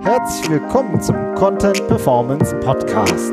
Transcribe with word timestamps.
Herzlich 0.00 0.50
willkommen 0.50 1.00
zum 1.00 1.34
Content 1.34 1.86
Performance 1.86 2.54
Podcast 2.60 3.32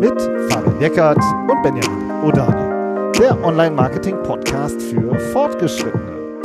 mit 0.00 0.20
Fabian 0.50 0.80
Eckert 0.80 1.18
und 1.18 1.62
Benjamin 1.62 2.10
Odani, 2.24 3.12
der 3.18 3.42
Online-Marketing-Podcast 3.44 4.80
für 4.80 5.18
Fortgeschrittene. 5.32 6.40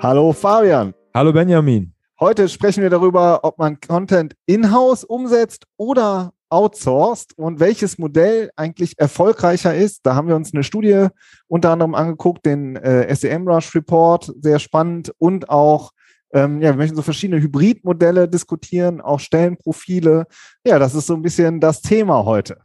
Hallo 0.00 0.32
Fabian. 0.32 0.94
Hallo 1.14 1.32
Benjamin. 1.32 1.92
Heute 2.20 2.48
sprechen 2.48 2.82
wir 2.82 2.90
darüber, 2.90 3.40
ob 3.42 3.58
man 3.58 3.80
Content 3.80 4.34
in-house 4.46 5.04
umsetzt 5.04 5.64
oder 5.76 6.32
outsourced 6.48 7.36
und 7.36 7.58
welches 7.58 7.98
Modell 7.98 8.50
eigentlich 8.54 8.98
erfolgreicher 8.98 9.74
ist. 9.74 10.06
Da 10.06 10.14
haben 10.14 10.28
wir 10.28 10.36
uns 10.36 10.54
eine 10.54 10.62
Studie 10.62 11.08
unter 11.48 11.70
anderem 11.70 11.94
angeguckt, 11.94 12.46
den 12.46 12.76
äh, 12.76 13.12
SEM 13.14 13.48
Rush 13.48 13.74
Report, 13.74 14.32
sehr 14.40 14.60
spannend 14.60 15.12
und 15.18 15.50
auch 15.50 15.90
ähm, 16.34 16.60
ja, 16.60 16.70
wir 16.70 16.76
möchten 16.76 16.96
so 16.96 17.02
verschiedene 17.02 17.40
Hybridmodelle 17.40 18.28
diskutieren, 18.28 19.00
auch 19.00 19.20
Stellenprofile. 19.20 20.26
Ja, 20.66 20.78
das 20.80 20.94
ist 20.94 21.06
so 21.06 21.14
ein 21.14 21.22
bisschen 21.22 21.60
das 21.60 21.80
Thema 21.80 22.24
heute. 22.24 22.58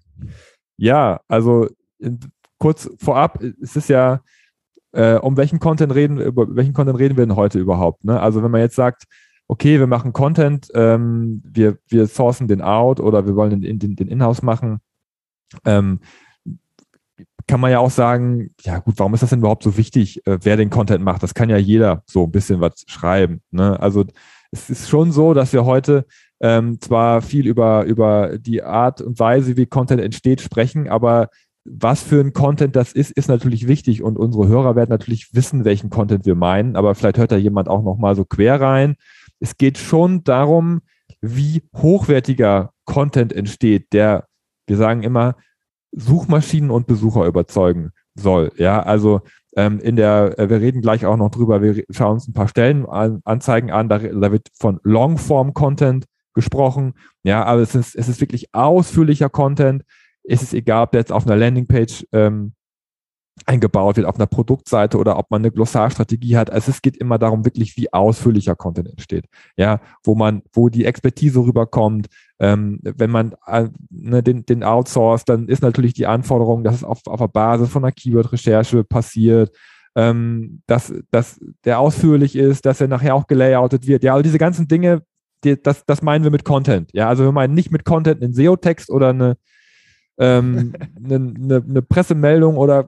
Ja, 0.77 1.21
also 1.27 1.67
kurz 2.57 2.89
vorab, 2.97 3.41
es 3.61 3.75
ist 3.75 3.87
ja, 3.89 4.21
äh, 4.91 5.15
um 5.15 5.37
welchen 5.37 5.59
Content 5.59 5.93
reden, 5.93 6.19
über 6.19 6.55
welchen 6.55 6.73
Content 6.73 6.97
reden 6.97 7.15
wir 7.15 7.25
denn 7.25 7.35
heute 7.35 7.59
überhaupt? 7.59 8.05
Ne? 8.05 8.19
Also 8.19 8.41
wenn 8.43 8.51
man 8.51 8.61
jetzt 8.61 8.75
sagt, 8.75 9.03
okay, 9.47 9.79
wir 9.79 9.87
machen 9.87 10.13
Content, 10.13 10.69
ähm, 10.73 11.41
wir, 11.45 11.77
wir 11.87 12.07
sourcen 12.07 12.47
den 12.47 12.61
out 12.61 12.99
oder 12.99 13.27
wir 13.27 13.35
wollen 13.35 13.61
den, 13.61 13.77
den, 13.77 13.95
den 13.95 14.07
Inhouse 14.07 14.41
machen, 14.41 14.79
ähm, 15.65 15.99
kann 17.49 17.59
man 17.59 17.71
ja 17.71 17.79
auch 17.79 17.89
sagen, 17.89 18.51
ja 18.61 18.77
gut, 18.77 18.93
warum 18.97 19.15
ist 19.15 19.23
das 19.23 19.31
denn 19.31 19.39
überhaupt 19.39 19.63
so 19.63 19.75
wichtig, 19.75 20.25
äh, 20.27 20.37
wer 20.43 20.55
den 20.55 20.69
Content 20.69 21.03
macht? 21.03 21.23
Das 21.23 21.33
kann 21.33 21.49
ja 21.49 21.57
jeder 21.57 22.03
so 22.05 22.25
ein 22.25 22.31
bisschen 22.31 22.61
was 22.61 22.83
schreiben. 22.85 23.41
Ne? 23.49 23.79
Also 23.79 24.05
es 24.51 24.69
ist 24.69 24.87
schon 24.87 25.11
so, 25.11 25.33
dass 25.33 25.51
wir 25.51 25.65
heute 25.65 26.05
ähm, 26.41 26.79
zwar 26.79 27.23
viel 27.23 27.47
über, 27.47 27.85
über 27.85 28.37
die 28.37 28.61
Art 28.61 29.01
und 29.01 29.19
Weise, 29.19 29.57
wie 29.57 29.65
Content 29.65 29.99
entsteht, 29.99 30.41
sprechen, 30.41 30.87
aber 30.89 31.29
was 31.65 32.03
für 32.03 32.21
ein 32.21 32.33
Content 32.33 32.75
das 32.75 32.93
ist, 32.93 33.09
ist 33.09 33.29
natürlich 33.29 33.67
wichtig 33.67 34.03
und 34.03 34.15
unsere 34.15 34.47
Hörer 34.47 34.75
werden 34.75 34.91
natürlich 34.91 35.33
wissen, 35.33 35.65
welchen 35.65 35.89
Content 35.89 36.27
wir 36.27 36.35
meinen, 36.35 36.75
aber 36.75 36.93
vielleicht 36.93 37.17
hört 37.17 37.31
da 37.31 37.35
jemand 37.35 37.67
auch 37.67 37.81
nochmal 37.81 38.15
so 38.15 38.25
quer 38.25 38.61
rein. 38.61 38.95
Es 39.39 39.57
geht 39.57 39.79
schon 39.79 40.23
darum, 40.23 40.81
wie 41.19 41.63
hochwertiger 41.75 42.73
Content 42.85 43.33
entsteht, 43.33 43.91
der, 43.91 44.27
wir 44.67 44.77
sagen 44.77 45.01
immer, 45.01 45.35
Suchmaschinen 45.91 46.71
und 46.71 46.87
Besucher 46.87 47.25
überzeugen 47.25 47.91
soll. 48.15 48.51
Ja, 48.57 48.81
also 48.81 49.21
ähm, 49.55 49.79
in 49.79 49.95
der, 49.95 50.37
äh, 50.37 50.49
wir 50.49 50.61
reden 50.61 50.81
gleich 50.81 51.05
auch 51.05 51.17
noch 51.17 51.31
drüber, 51.31 51.61
wir 51.61 51.83
schauen 51.89 52.13
uns 52.13 52.27
ein 52.27 52.33
paar 52.33 52.47
Stellenanzeigen 52.47 53.71
an, 53.71 53.89
da, 53.89 53.99
da 53.99 54.31
wird 54.31 54.47
von 54.57 54.79
Longform-Content 54.83 56.05
gesprochen. 56.33 56.93
Ja, 57.23 57.43
aber 57.43 57.61
es 57.61 57.75
ist, 57.75 57.95
es 57.95 58.07
ist 58.07 58.21
wirklich 58.21 58.53
ausführlicher 58.53 59.29
Content. 59.29 59.83
Es 60.23 60.43
ist 60.43 60.53
egal, 60.53 60.83
ob 60.83 60.91
der 60.91 61.01
jetzt 61.01 61.11
auf 61.11 61.25
einer 61.25 61.35
Landingpage 61.35 62.05
ähm, 62.11 62.53
eingebaut 63.45 63.97
wird 63.97 64.07
auf 64.07 64.15
einer 64.15 64.27
Produktseite 64.27 64.97
oder 64.97 65.17
ob 65.17 65.31
man 65.31 65.41
eine 65.41 65.51
Glossarstrategie 65.51 66.37
hat. 66.37 66.49
Also 66.51 66.71
es 66.71 66.81
geht 66.81 66.97
immer 66.97 67.17
darum, 67.17 67.45
wirklich 67.45 67.77
wie 67.77 67.91
ausführlicher 67.91 68.55
Content 68.55 68.89
entsteht. 68.89 69.25
Ja, 69.57 69.81
wo 70.03 70.15
man, 70.15 70.43
wo 70.53 70.69
die 70.69 70.85
Expertise 70.85 71.39
rüberkommt. 71.39 72.07
Ähm, 72.39 72.79
wenn 72.83 73.09
man 73.09 73.35
äh, 73.47 73.67
ne, 73.89 74.23
den, 74.23 74.45
den 74.45 74.63
outsourced, 74.63 75.27
dann 75.27 75.47
ist 75.47 75.61
natürlich 75.61 75.93
die 75.93 76.07
Anforderung, 76.07 76.63
dass 76.63 76.75
es 76.75 76.83
auf, 76.83 76.99
auf 77.05 77.19
der 77.19 77.27
Basis 77.27 77.69
von 77.69 77.83
einer 77.83 77.91
Keyword-Recherche 77.91 78.83
passiert, 78.83 79.55
ähm, 79.95 80.61
dass, 80.65 80.93
dass 81.11 81.39
der 81.65 81.79
ausführlich 81.79 82.35
ist, 82.35 82.65
dass 82.65 82.79
er 82.79 82.87
nachher 82.87 83.15
auch 83.15 83.27
gelayoutet 83.27 83.87
wird. 83.87 84.03
Ja, 84.03 84.13
all 84.13 84.23
diese 84.23 84.37
ganzen 84.37 84.67
Dinge, 84.67 85.01
die, 85.43 85.61
das, 85.61 85.85
das 85.85 86.01
meinen 86.01 86.23
wir 86.23 86.31
mit 86.31 86.45
Content. 86.45 86.91
Ja, 86.93 87.09
also 87.09 87.23
wir 87.23 87.31
meinen 87.31 87.53
nicht 87.53 87.71
mit 87.71 87.83
Content 87.85 88.23
einen 88.23 88.33
SEO-Text 88.33 88.89
oder 88.89 89.09
eine 89.09 89.35
ähm, 90.19 90.73
eine, 91.03 91.15
eine, 91.15 91.63
eine 91.67 91.81
Pressemeldung 91.81 92.57
oder 92.57 92.87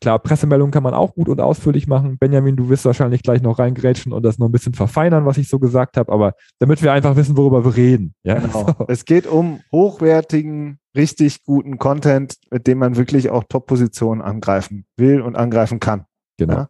klar, 0.00 0.18
Pressemeldungen 0.18 0.72
kann 0.72 0.82
man 0.82 0.94
auch 0.94 1.14
gut 1.14 1.28
und 1.28 1.40
ausführlich 1.40 1.86
machen. 1.86 2.18
Benjamin, 2.18 2.56
du 2.56 2.68
wirst 2.68 2.84
wahrscheinlich 2.84 3.22
gleich 3.22 3.42
noch 3.42 3.58
reingrätschen 3.58 4.12
und 4.12 4.22
das 4.22 4.38
noch 4.38 4.48
ein 4.48 4.52
bisschen 4.52 4.74
verfeinern, 4.74 5.26
was 5.26 5.38
ich 5.38 5.48
so 5.48 5.58
gesagt 5.58 5.96
habe, 5.96 6.12
aber 6.12 6.34
damit 6.58 6.82
wir 6.82 6.92
einfach 6.92 7.16
wissen, 7.16 7.36
worüber 7.36 7.64
wir 7.64 7.76
reden. 7.76 8.14
Ja? 8.22 8.38
Genau. 8.38 8.66
So. 8.78 8.86
Es 8.88 9.04
geht 9.04 9.26
um 9.26 9.60
hochwertigen, 9.72 10.78
richtig 10.96 11.42
guten 11.44 11.78
Content, 11.78 12.34
mit 12.50 12.66
dem 12.66 12.78
man 12.78 12.96
wirklich 12.96 13.30
auch 13.30 13.44
Top-Positionen 13.48 14.20
angreifen 14.20 14.84
will 14.96 15.20
und 15.20 15.36
angreifen 15.36 15.80
kann. 15.80 16.04
Genau. 16.36 16.54
Ja? 16.54 16.68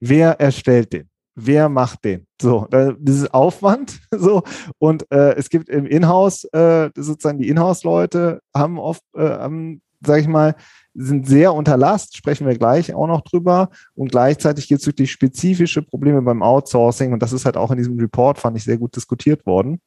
Wer 0.00 0.40
erstellt 0.40 0.92
den? 0.92 1.08
Wer 1.34 1.68
macht 1.68 2.04
den? 2.04 2.26
So, 2.42 2.66
dieses 2.98 3.32
Aufwand, 3.32 4.00
so 4.10 4.42
und 4.78 5.10
äh, 5.12 5.36
es 5.36 5.48
gibt 5.48 5.68
im 5.68 5.86
Inhouse 5.86 6.44
äh, 6.52 6.90
sozusagen 6.96 7.38
die 7.38 7.48
Inhouse-Leute 7.48 8.40
haben 8.54 8.78
oft, 8.78 9.02
äh, 9.14 9.20
haben, 9.20 9.80
sag 10.04 10.20
ich 10.20 10.28
mal, 10.28 10.56
sind 10.98 11.28
sehr 11.28 11.54
unter 11.54 11.76
Last, 11.76 12.16
sprechen 12.16 12.46
wir 12.46 12.58
gleich 12.58 12.92
auch 12.92 13.06
noch 13.06 13.22
drüber. 13.22 13.70
Und 13.94 14.10
gleichzeitig 14.10 14.68
gibt 14.68 14.80
es 14.80 14.86
wirklich 14.86 15.12
spezifische 15.12 15.82
Probleme 15.82 16.20
beim 16.22 16.42
Outsourcing. 16.42 17.12
Und 17.12 17.22
das 17.22 17.32
ist 17.32 17.44
halt 17.44 17.56
auch 17.56 17.70
in 17.70 17.78
diesem 17.78 17.98
Report, 17.98 18.38
fand 18.38 18.56
ich, 18.56 18.64
sehr 18.64 18.78
gut 18.78 18.96
diskutiert 18.96 19.46
worden. 19.46 19.80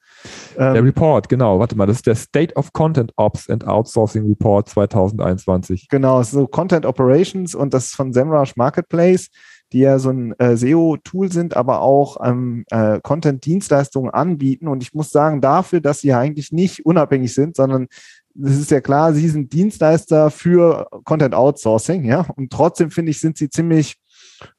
Der 0.57 0.75
ähm, 0.75 0.85
Report, 0.85 1.27
genau. 1.27 1.59
Warte 1.59 1.75
mal, 1.75 1.85
das 1.85 1.97
ist 1.97 2.07
der 2.07 2.15
State 2.15 2.55
of 2.55 2.71
Content 2.73 3.11
Ops 3.17 3.49
and 3.49 3.67
Outsourcing 3.67 4.25
Report 4.25 4.69
2021. 4.69 5.89
Genau, 5.89 6.23
so 6.23 6.47
Content 6.47 6.85
Operations 6.85 7.55
und 7.55 7.73
das 7.73 7.87
ist 7.87 7.95
von 7.95 8.13
SEMrush 8.13 8.55
Marketplace 8.55 9.29
die 9.73 9.79
ja 9.79 9.99
so 9.99 10.09
ein 10.09 10.37
äh, 10.37 10.57
SEO-Tool 10.57 11.31
sind, 11.31 11.55
aber 11.55 11.81
auch 11.81 12.17
ähm, 12.25 12.65
äh, 12.69 12.99
Content-Dienstleistungen 13.01 14.11
anbieten. 14.11 14.67
Und 14.67 14.83
ich 14.83 14.93
muss 14.93 15.11
sagen, 15.11 15.39
dafür, 15.39 15.79
dass 15.79 16.01
sie 16.01 16.13
eigentlich 16.13 16.51
nicht 16.51 16.85
unabhängig 16.85 17.33
sind, 17.33 17.55
sondern 17.55 17.87
das 18.33 18.57
ist 18.57 18.71
ja 18.71 18.81
klar, 18.81 19.13
sie 19.13 19.27
sind 19.29 19.53
Dienstleister 19.53 20.31
für 20.31 20.87
Content 21.03 21.33
Outsourcing, 21.33 22.03
ja, 22.03 22.25
und 22.35 22.51
trotzdem 22.51 22.91
finde 22.91 23.11
ich, 23.11 23.19
sind 23.19 23.37
sie 23.37 23.49
ziemlich 23.49 23.97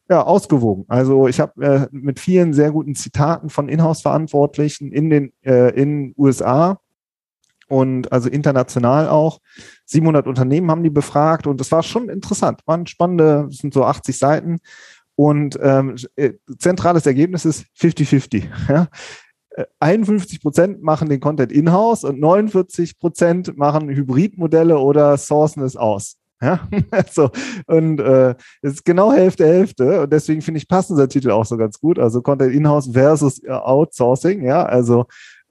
ja, 0.09 0.23
ausgewogen. 0.23 0.85
Also 0.89 1.27
ich 1.27 1.41
habe 1.41 1.65
äh, 1.65 1.89
mit 1.91 2.21
vielen 2.21 2.53
sehr 2.53 2.71
guten 2.71 2.95
Zitaten 2.95 3.51
von 3.51 3.69
Inhouse-Verantwortlichen 3.69 4.93
in 4.93 5.11
den 5.11 5.33
äh, 5.43 5.71
in 5.71 6.15
USA 6.17 6.79
und 7.69 8.13
also 8.13 8.29
international 8.29 9.09
auch. 9.09 9.39
700 9.87 10.27
Unternehmen 10.27 10.71
haben 10.71 10.83
die 10.83 10.91
befragt 10.91 11.47
und 11.47 11.61
das 11.61 11.73
war 11.73 11.83
schon 11.83 12.09
interessant. 12.09 12.61
Waren 12.67 12.87
spannende, 12.87 13.47
das 13.49 13.59
sind 13.59 13.73
so 13.73 13.85
80 13.85 14.19
Seiten 14.19 14.59
und 15.15 15.59
ähm, 15.63 15.97
äh, 16.17 16.33
zentrales 16.59 17.07
Ergebnis 17.07 17.45
ist 17.45 17.65
50-50. 17.79 18.45
Ja? 18.69 18.89
51 19.81 20.41
Prozent 20.41 20.83
machen 20.83 21.09
den 21.09 21.21
Content 21.21 21.53
in-house 21.53 22.05
und 22.05 22.19
49 22.21 22.99
Prozent 22.99 23.57
machen 23.57 23.89
Hybridmodelle 23.89 24.79
oder 24.79 25.17
sourcen 25.17 25.63
es 25.63 25.77
aus. 25.77 26.17
Ja, 26.43 26.69
so 27.11 27.31
und 27.67 28.01
äh, 28.01 28.35
es 28.63 28.75
ist 28.75 28.85
genau 28.85 29.13
Hälfte 29.13 29.47
Hälfte 29.47 30.03
und 30.03 30.13
deswegen 30.13 30.43
finde 30.43 30.59
ich 30.59 30.67
passt 30.67 30.91
unser 30.91 31.09
Titel 31.09 31.31
auch 31.31 31.45
so 31.45 31.57
ganz 31.57 31.79
gut. 31.79 32.01
Also 32.01 32.21
Content 32.21 32.53
in-house 32.53 32.91
versus 32.93 33.43
äh, 33.45 33.51
Outsourcing. 33.51 34.45
Ja, 34.45 34.65
also 34.65 35.07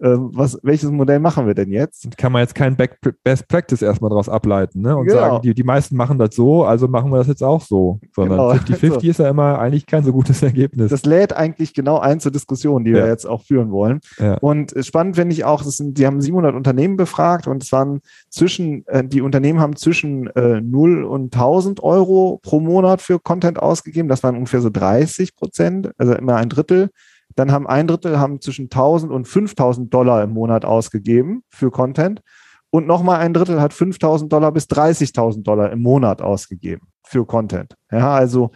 was, 0.08 0.58
welches 0.64 0.90
Modell 0.90 1.20
machen 1.20 1.46
wir 1.46 1.54
denn 1.54 1.72
jetzt? 1.72 2.18
Kann 2.18 2.32
man 2.32 2.42
jetzt 2.42 2.56
kein 2.56 2.76
Best 2.76 3.48
Practice 3.48 3.82
erstmal 3.82 4.10
daraus 4.10 4.30
ableiten 4.30 4.82
ne? 4.82 4.98
und 4.98 5.06
genau. 5.06 5.20
sagen, 5.20 5.42
die, 5.44 5.54
die 5.54 5.64
meisten 5.64 5.96
machen 5.96 6.18
das 6.18 6.36
so, 6.36 6.66
also 6.66 6.88
machen 6.88 7.12
wir 7.12 7.18
das 7.18 7.28
jetzt 7.28 7.44
auch 7.44 7.62
so. 7.62 8.00
Sondern 8.16 8.40
50-50 8.40 8.80
genau. 8.80 9.00
so. 9.00 9.08
ist 9.08 9.20
ja 9.20 9.30
immer 9.30 9.60
eigentlich 9.60 9.86
kein 9.86 10.04
so 10.04 10.12
gutes 10.12 10.42
Ergebnis. 10.42 10.90
Das 10.90 11.06
lädt 11.06 11.34
eigentlich 11.34 11.74
genau 11.74 12.00
ein 12.00 12.20
zur 12.20 12.32
Diskussion, 12.32 12.84
die 12.84 12.92
ja. 12.92 12.98
wir 12.98 13.08
jetzt 13.08 13.26
auch 13.26 13.44
führen 13.44 13.72
wollen. 13.72 14.00
Ja. 14.18 14.38
Und 14.40 14.74
spannend 14.82 15.18
finde 15.18 15.34
ich 15.34 15.46
auch, 15.46 15.62
sind, 15.62 15.98
die 15.98 16.08
haben 16.08 16.20
700 16.20 16.56
Unternehmen 16.56 16.98
befragt 16.98 17.48
und 17.48 17.62
es 17.64 17.72
waren 17.72 18.02
zwischen, 18.30 18.86
äh, 18.88 19.04
die 19.04 19.22
Unternehmen 19.22 19.60
haben 19.60 19.76
zwischen 19.76 20.28
äh, 20.36 20.62
0 20.62 21.04
und 21.04 21.34
1000 21.36 21.84
Euro 21.84 22.40
pro 22.42 22.60
Monat 22.60 23.02
für 23.02 23.20
Content 23.20 23.60
ausgegeben. 23.60 24.10
Das 24.10 24.24
waren 24.24 24.36
ungefähr 24.36 24.62
so 24.62 24.70
30 24.72 25.36
Prozent, 25.36 25.92
also 25.98 26.14
immer 26.14 26.38
ein 26.38 26.50
Drittel. 26.50 26.90
Dann 27.36 27.52
haben 27.52 27.68
ein 27.68 27.88
Drittel 27.88 28.20
haben 28.20 28.42
zwischen 28.42 28.66
1000 28.66 29.12
und 29.12 29.28
5000 29.28 29.94
Dollar 29.94 30.24
im 30.24 30.32
Monat 30.32 30.66
ausgegeben 30.66 31.44
für 31.50 31.72
Content. 31.72 32.22
Und 32.70 32.88
nochmal 32.88 33.20
ein 33.20 33.34
Drittel 33.34 33.62
hat 33.62 33.74
5000 33.74 34.32
Dollar 34.32 34.52
bis 34.52 34.66
30.000 34.66 35.44
Dollar 35.44 35.72
im 35.72 35.82
Monat 35.82 36.22
ausgegeben 36.22 36.88
für 37.04 37.26
Content. 37.26 37.76
Ja, 37.92 38.14
also 38.14 38.52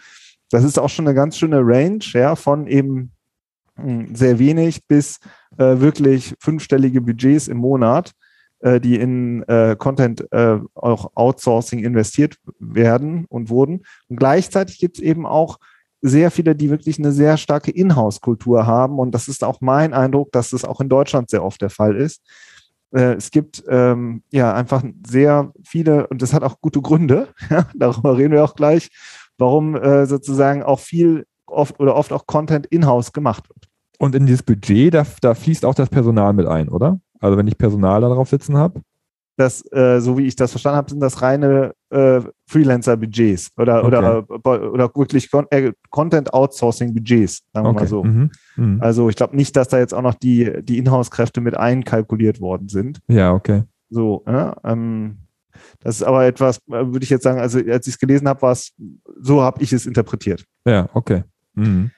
das 0.49 0.63
ist 0.63 0.79
auch 0.79 0.89
schon 0.89 1.05
eine 1.05 1.15
ganz 1.15 1.37
schöne 1.37 1.59
Range, 1.59 1.99
ja, 2.13 2.35
von 2.35 2.67
eben 2.67 3.11
hm, 3.75 4.15
sehr 4.15 4.39
wenig 4.39 4.87
bis 4.87 5.19
äh, 5.57 5.79
wirklich 5.79 6.33
fünfstellige 6.39 7.01
Budgets 7.01 7.49
im 7.49 7.57
Monat, 7.57 8.11
äh, 8.59 8.79
die 8.79 8.95
in 8.95 9.43
äh, 9.43 9.75
Content 9.77 10.25
äh, 10.31 10.59
auch 10.75 11.11
Outsourcing 11.15 11.83
investiert 11.83 12.37
werden 12.59 13.25
und 13.27 13.49
wurden. 13.49 13.81
Und 14.07 14.15
gleichzeitig 14.15 14.79
gibt 14.79 14.97
es 14.97 15.03
eben 15.03 15.25
auch 15.25 15.57
sehr 16.07 16.31
viele, 16.31 16.55
die 16.55 16.69
wirklich 16.69 16.99
eine 16.99 17.11
sehr 17.11 17.37
starke 17.37 17.71
Inhouse-Kultur 17.71 18.65
haben. 18.65 18.99
Und 18.99 19.11
das 19.11 19.27
ist 19.27 19.43
auch 19.43 19.61
mein 19.61 19.93
Eindruck, 19.93 20.31
dass 20.31 20.51
das 20.51 20.63
auch 20.63 20.79
in 20.81 20.89
Deutschland 20.89 21.29
sehr 21.29 21.43
oft 21.43 21.61
der 21.61 21.69
Fall 21.69 21.95
ist. 21.95 22.21
Äh, 22.91 23.13
es 23.13 23.31
gibt 23.31 23.63
ähm, 23.67 24.21
ja 24.31 24.53
einfach 24.53 24.83
sehr 25.05 25.51
viele, 25.63 26.07
und 26.07 26.21
das 26.21 26.33
hat 26.33 26.43
auch 26.43 26.61
gute 26.61 26.81
Gründe, 26.81 27.29
ja, 27.49 27.67
darüber 27.75 28.17
reden 28.17 28.33
wir 28.33 28.43
auch 28.43 28.55
gleich, 28.55 28.89
warum 29.37 29.75
äh, 29.75 30.05
sozusagen 30.05 30.63
auch 30.63 30.79
viel 30.79 31.25
oft 31.47 31.79
oder 31.79 31.95
oft 31.95 32.11
auch 32.11 32.25
Content 32.25 32.65
in-house 32.67 33.13
gemacht 33.13 33.49
wird. 33.49 33.67
und 33.99 34.15
in 34.15 34.25
dieses 34.25 34.43
Budget, 34.43 34.93
da, 34.93 35.05
da 35.21 35.33
fließt 35.33 35.65
auch 35.65 35.75
das 35.75 35.89
Personal 35.89 36.33
mit 36.33 36.47
ein, 36.47 36.69
oder? 36.69 36.99
Also 37.19 37.37
wenn 37.37 37.47
ich 37.47 37.57
Personal 37.57 38.01
darauf 38.01 38.29
sitzen 38.29 38.57
habe? 38.57 38.81
Das, 39.37 39.69
äh, 39.73 39.99
so 39.99 40.17
wie 40.17 40.27
ich 40.27 40.37
das 40.37 40.51
verstanden 40.51 40.77
habe, 40.77 40.89
sind 40.89 41.01
das 41.01 41.21
reine 41.21 41.73
äh, 41.89 42.21
Freelancer-Budgets 42.47 43.51
oder, 43.57 43.83
okay. 43.83 43.87
oder, 43.87 44.71
oder 44.71 44.95
wirklich 44.95 45.29
Con 45.29 45.45
äh, 45.49 45.73
Content-Outsourcing-Budgets, 45.89 47.43
sagen 47.53 47.65
wir 47.65 47.71
okay. 47.71 47.79
mal 47.81 47.87
so. 47.87 48.03
Mhm. 48.03 48.31
Mhm. 48.55 48.81
Also 48.81 49.09
ich 49.09 49.17
glaube 49.17 49.35
nicht, 49.35 49.55
dass 49.57 49.67
da 49.67 49.77
jetzt 49.77 49.93
auch 49.93 50.01
noch 50.01 50.13
die, 50.13 50.63
die 50.63 50.77
Inhouse-Kräfte 50.77 51.41
mit 51.41 51.57
einkalkuliert 51.57 52.39
worden 52.39 52.69
sind. 52.69 52.99
Ja, 53.07 53.33
okay. 53.33 53.63
So, 53.89 54.23
ja, 54.25 54.55
ähm, 54.63 55.17
das 55.81 55.97
ist 55.97 56.03
aber 56.03 56.25
etwas, 56.25 56.57
äh, 56.67 56.85
würde 56.85 57.03
ich 57.03 57.09
jetzt 57.09 57.23
sagen, 57.23 57.39
also 57.39 57.59
als 57.59 57.87
ich 57.87 57.95
es 57.95 57.99
gelesen 57.99 58.27
habe, 58.29 58.41
war 58.41 58.51
es, 58.53 58.73
so 59.19 59.41
habe 59.41 59.61
ich 59.61 59.73
es 59.73 59.85
interpretiert. 59.85 60.45
Ja, 60.65 60.89
okay. 60.93 61.23
Mhm. 61.55 61.91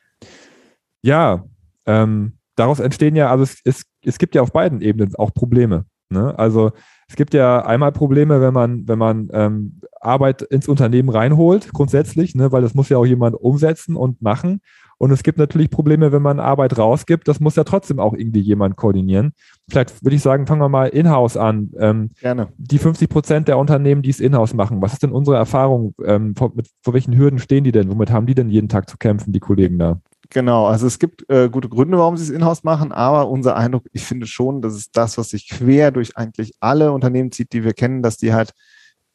Ja, 1.04 1.46
ähm, 1.86 2.34
daraus 2.56 2.80
entstehen 2.80 3.16
ja, 3.16 3.30
also 3.30 3.44
es, 3.44 3.60
es, 3.64 3.84
es 4.04 4.18
gibt 4.18 4.36
ja 4.36 4.42
auf 4.42 4.52
beiden 4.52 4.82
Ebenen 4.82 5.16
auch 5.16 5.34
Probleme. 5.34 5.86
Ne? 6.10 6.38
Also 6.38 6.72
es 7.10 7.16
gibt 7.16 7.34
ja 7.34 7.66
einmal 7.66 7.92
Probleme, 7.92 8.42
wenn 8.42 8.54
man, 8.54 8.88
wenn 8.88 9.00
man 9.00 9.30
ähm, 9.32 9.80
Arbeit 10.02 10.42
ins 10.42 10.68
Unternehmen 10.68 11.10
reinholt, 11.10 11.72
grundsätzlich, 11.74 12.36
ne, 12.36 12.52
weil 12.52 12.62
das 12.62 12.74
muss 12.74 12.90
ja 12.90 12.98
auch 12.98 13.06
jemand 13.06 13.36
umsetzen 13.36 13.96
und 13.96 14.22
machen. 14.22 14.62
Und 15.00 15.12
es 15.12 15.22
gibt 15.22 15.38
natürlich 15.38 15.70
Probleme, 15.70 16.12
wenn 16.12 16.24
man 16.24 16.40
Arbeit 16.40 16.78
rausgibt. 16.78 17.28
Das 17.28 17.40
muss 17.40 17.56
ja 17.56 17.64
trotzdem 17.64 18.00
auch 18.00 18.14
irgendwie 18.14 18.40
jemand 18.40 18.78
koordinieren. 18.78 19.34
Vielleicht 19.70 20.04
würde 20.04 20.16
ich 20.16 20.24
sagen, 20.24 20.48
fangen 20.48 20.62
wir 20.62 20.70
mal 20.70 20.88
in-house 20.88 21.38
an. 21.38 21.72
Ähm, 21.78 22.10
Gerne. 22.20 22.48
Die 22.58 22.80
50 22.80 23.08
Prozent 23.08 23.48
der 23.48 23.60
Unternehmen, 23.60 24.02
die 24.02 24.10
es 24.10 24.20
in-house 24.20 24.56
machen, 24.56 24.82
was 24.82 24.94
ist 24.94 25.04
denn 25.04 25.12
unsere 25.12 25.38
Erfahrung? 25.38 25.94
Ähm, 26.04 26.36
vor, 26.36 26.52
mit, 26.56 26.68
vor 26.82 26.94
welchen 26.94 27.16
Hürden 27.16 27.38
stehen 27.38 27.64
die 27.64 27.72
denn? 27.72 27.90
Womit 27.92 28.12
haben 28.12 28.26
die 28.26 28.36
denn 28.36 28.50
jeden 28.50 28.70
Tag 28.70 28.90
zu 28.90 28.98
kämpfen, 28.98 29.34
die 29.34 29.40
Kollegen 29.40 29.78
da? 29.78 30.02
Genau, 30.30 30.66
also 30.66 30.88
es 30.88 31.00
gibt 31.00 31.30
äh, 31.30 31.50
gute 31.50 31.70
Gründe, 31.70 31.98
warum 31.98 32.18
sie 32.18 32.24
es 32.24 32.30
in-house 32.30 32.64
machen, 32.64 32.92
aber 32.92 33.30
unser 33.30 33.56
Eindruck, 33.56 33.86
ich 33.94 34.04
finde 34.04 34.28
schon, 34.28 34.62
das 34.62 34.76
ist 34.76 34.96
das, 34.98 35.18
was 35.18 35.30
sich 35.30 35.48
quer 35.48 35.92
durch 35.92 36.18
eigentlich 36.18 36.54
alle 36.60 36.92
Unternehmen 36.92 37.32
zieht, 37.32 37.54
die 37.54 37.64
wir 37.64 37.74
kennen, 37.74 38.02
dass 38.02 38.18
die 38.18 38.34
halt 38.34 38.52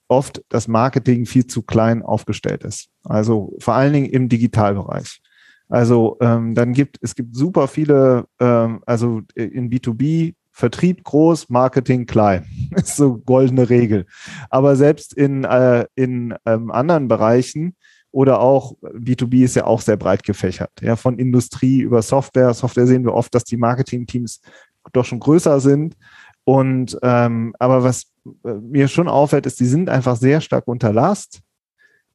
oft 0.08 0.42
das 0.48 0.68
Marketing 0.68 1.26
viel 1.26 1.46
zu 1.46 1.62
klein 1.62 2.02
aufgestellt 2.02 2.64
ist. 2.64 2.88
Also 3.04 3.54
vor 3.58 3.74
allen 3.74 3.92
Dingen 3.92 4.10
im 4.10 4.28
Digitalbereich. 4.28 5.20
Also 5.68 6.18
ähm, 6.20 6.54
dann 6.54 6.72
gibt 6.74 6.98
es 7.00 7.14
gibt 7.14 7.34
super 7.34 7.66
viele, 7.66 8.26
ähm, 8.38 8.82
also 8.86 9.22
in 9.34 9.70
B2B 9.70 10.34
Vertrieb 10.54 11.02
groß, 11.02 11.48
Marketing 11.48 12.04
klein. 12.04 12.44
ist 12.76 12.96
so 12.96 13.18
goldene 13.18 13.70
Regel. 13.70 14.04
Aber 14.50 14.76
selbst 14.76 15.14
in, 15.14 15.44
äh, 15.44 15.86
in 15.94 16.34
ähm, 16.44 16.70
anderen 16.70 17.08
Bereichen 17.08 17.74
oder 18.12 18.40
auch 18.40 18.74
B2B 18.82 19.42
ist 19.42 19.56
ja 19.56 19.64
auch 19.64 19.80
sehr 19.80 19.96
breit 19.96 20.22
gefächert. 20.22 20.70
Ja, 20.80 20.96
von 20.96 21.18
Industrie 21.18 21.80
über 21.80 22.02
Software. 22.02 22.54
Software 22.54 22.86
sehen 22.86 23.04
wir 23.04 23.14
oft, 23.14 23.34
dass 23.34 23.44
die 23.44 23.56
Marketingteams 23.56 24.40
doch 24.92 25.04
schon 25.04 25.20
größer 25.20 25.60
sind. 25.60 25.96
Und 26.44 26.98
ähm, 27.02 27.54
aber 27.58 27.82
was 27.82 28.12
äh, 28.44 28.52
mir 28.52 28.88
schon 28.88 29.08
auffällt, 29.08 29.46
ist, 29.46 29.60
die 29.60 29.66
sind 29.66 29.88
einfach 29.88 30.16
sehr 30.16 30.40
stark 30.40 30.68
unter 30.68 30.92
Last. 30.92 31.40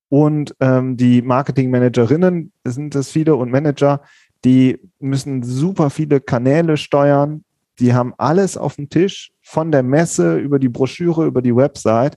Und 0.09 0.55
ähm, 0.59 0.95
die 0.95 1.21
Marketingmanagerinnen 1.21 2.51
sind 2.63 2.95
es 2.95 3.11
viele 3.11 3.35
und 3.35 3.51
Manager, 3.51 4.01
die 4.45 4.79
müssen 4.99 5.43
super 5.43 5.89
viele 5.89 6.21
Kanäle 6.21 6.77
steuern. 6.77 7.43
Die 7.79 7.93
haben 7.93 8.13
alles 8.17 8.55
auf 8.55 8.75
dem 8.75 8.89
Tisch, 8.89 9.31
von 9.41 9.71
der 9.71 9.83
Messe 9.83 10.37
über 10.37 10.59
die 10.59 10.69
Broschüre, 10.69 11.25
über 11.25 11.41
die 11.41 11.55
Website. 11.55 12.15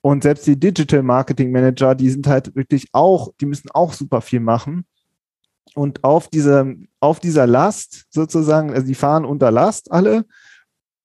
Und 0.00 0.22
selbst 0.22 0.46
die 0.46 0.58
Digital 0.58 1.02
Marketing 1.02 1.50
Manager, 1.50 1.94
die 1.94 2.10
sind 2.10 2.26
halt 2.26 2.54
wirklich 2.54 2.86
auch, 2.92 3.32
die 3.40 3.46
müssen 3.46 3.70
auch 3.70 3.92
super 3.92 4.20
viel 4.20 4.40
machen. 4.40 4.84
Und 5.74 6.02
auf, 6.04 6.28
diese, 6.28 6.76
auf 7.00 7.20
dieser 7.20 7.46
Last 7.46 8.06
sozusagen, 8.10 8.72
also 8.72 8.86
die 8.86 8.94
fahren 8.94 9.24
unter 9.24 9.50
Last 9.50 9.92
alle. 9.92 10.24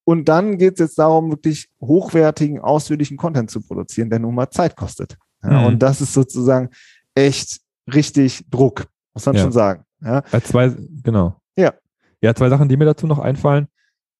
Und 0.06 0.30
dann 0.30 0.58
geht 0.58 0.74
es 0.74 0.80
jetzt 0.80 1.00
darum, 1.00 1.32
wirklich 1.32 1.70
hochwertigen, 1.82 2.60
ausführlichen 2.60 3.18
Content 3.18 3.50
zu 3.50 3.62
produzieren, 3.62 4.10
der 4.10 4.20
nun 4.20 4.36
mal 4.36 4.50
Zeit 4.50 4.76
kostet. 4.76 5.18
Ja, 5.42 5.62
mhm. 5.62 5.66
Und 5.66 5.80
das 5.80 6.02
ist 6.02 6.14
sozusagen 6.14 6.70
echt 7.16 7.62
richtig 7.94 8.46
Druck, 8.50 8.86
muss 9.14 9.26
man 9.26 9.36
ja. 9.36 9.42
schon 9.42 9.52
sagen. 9.52 9.84
Ja. 10.02 10.24
ja. 10.32 10.42
zwei, 10.42 10.74
genau. 11.04 11.38
Ja. 11.58 11.74
Ja, 12.22 12.34
zwei 12.34 12.50
Sachen, 12.50 12.70
die 12.70 12.78
mir 12.78 12.86
dazu 12.86 13.08
noch 13.08 13.20
einfallen. 13.20 13.68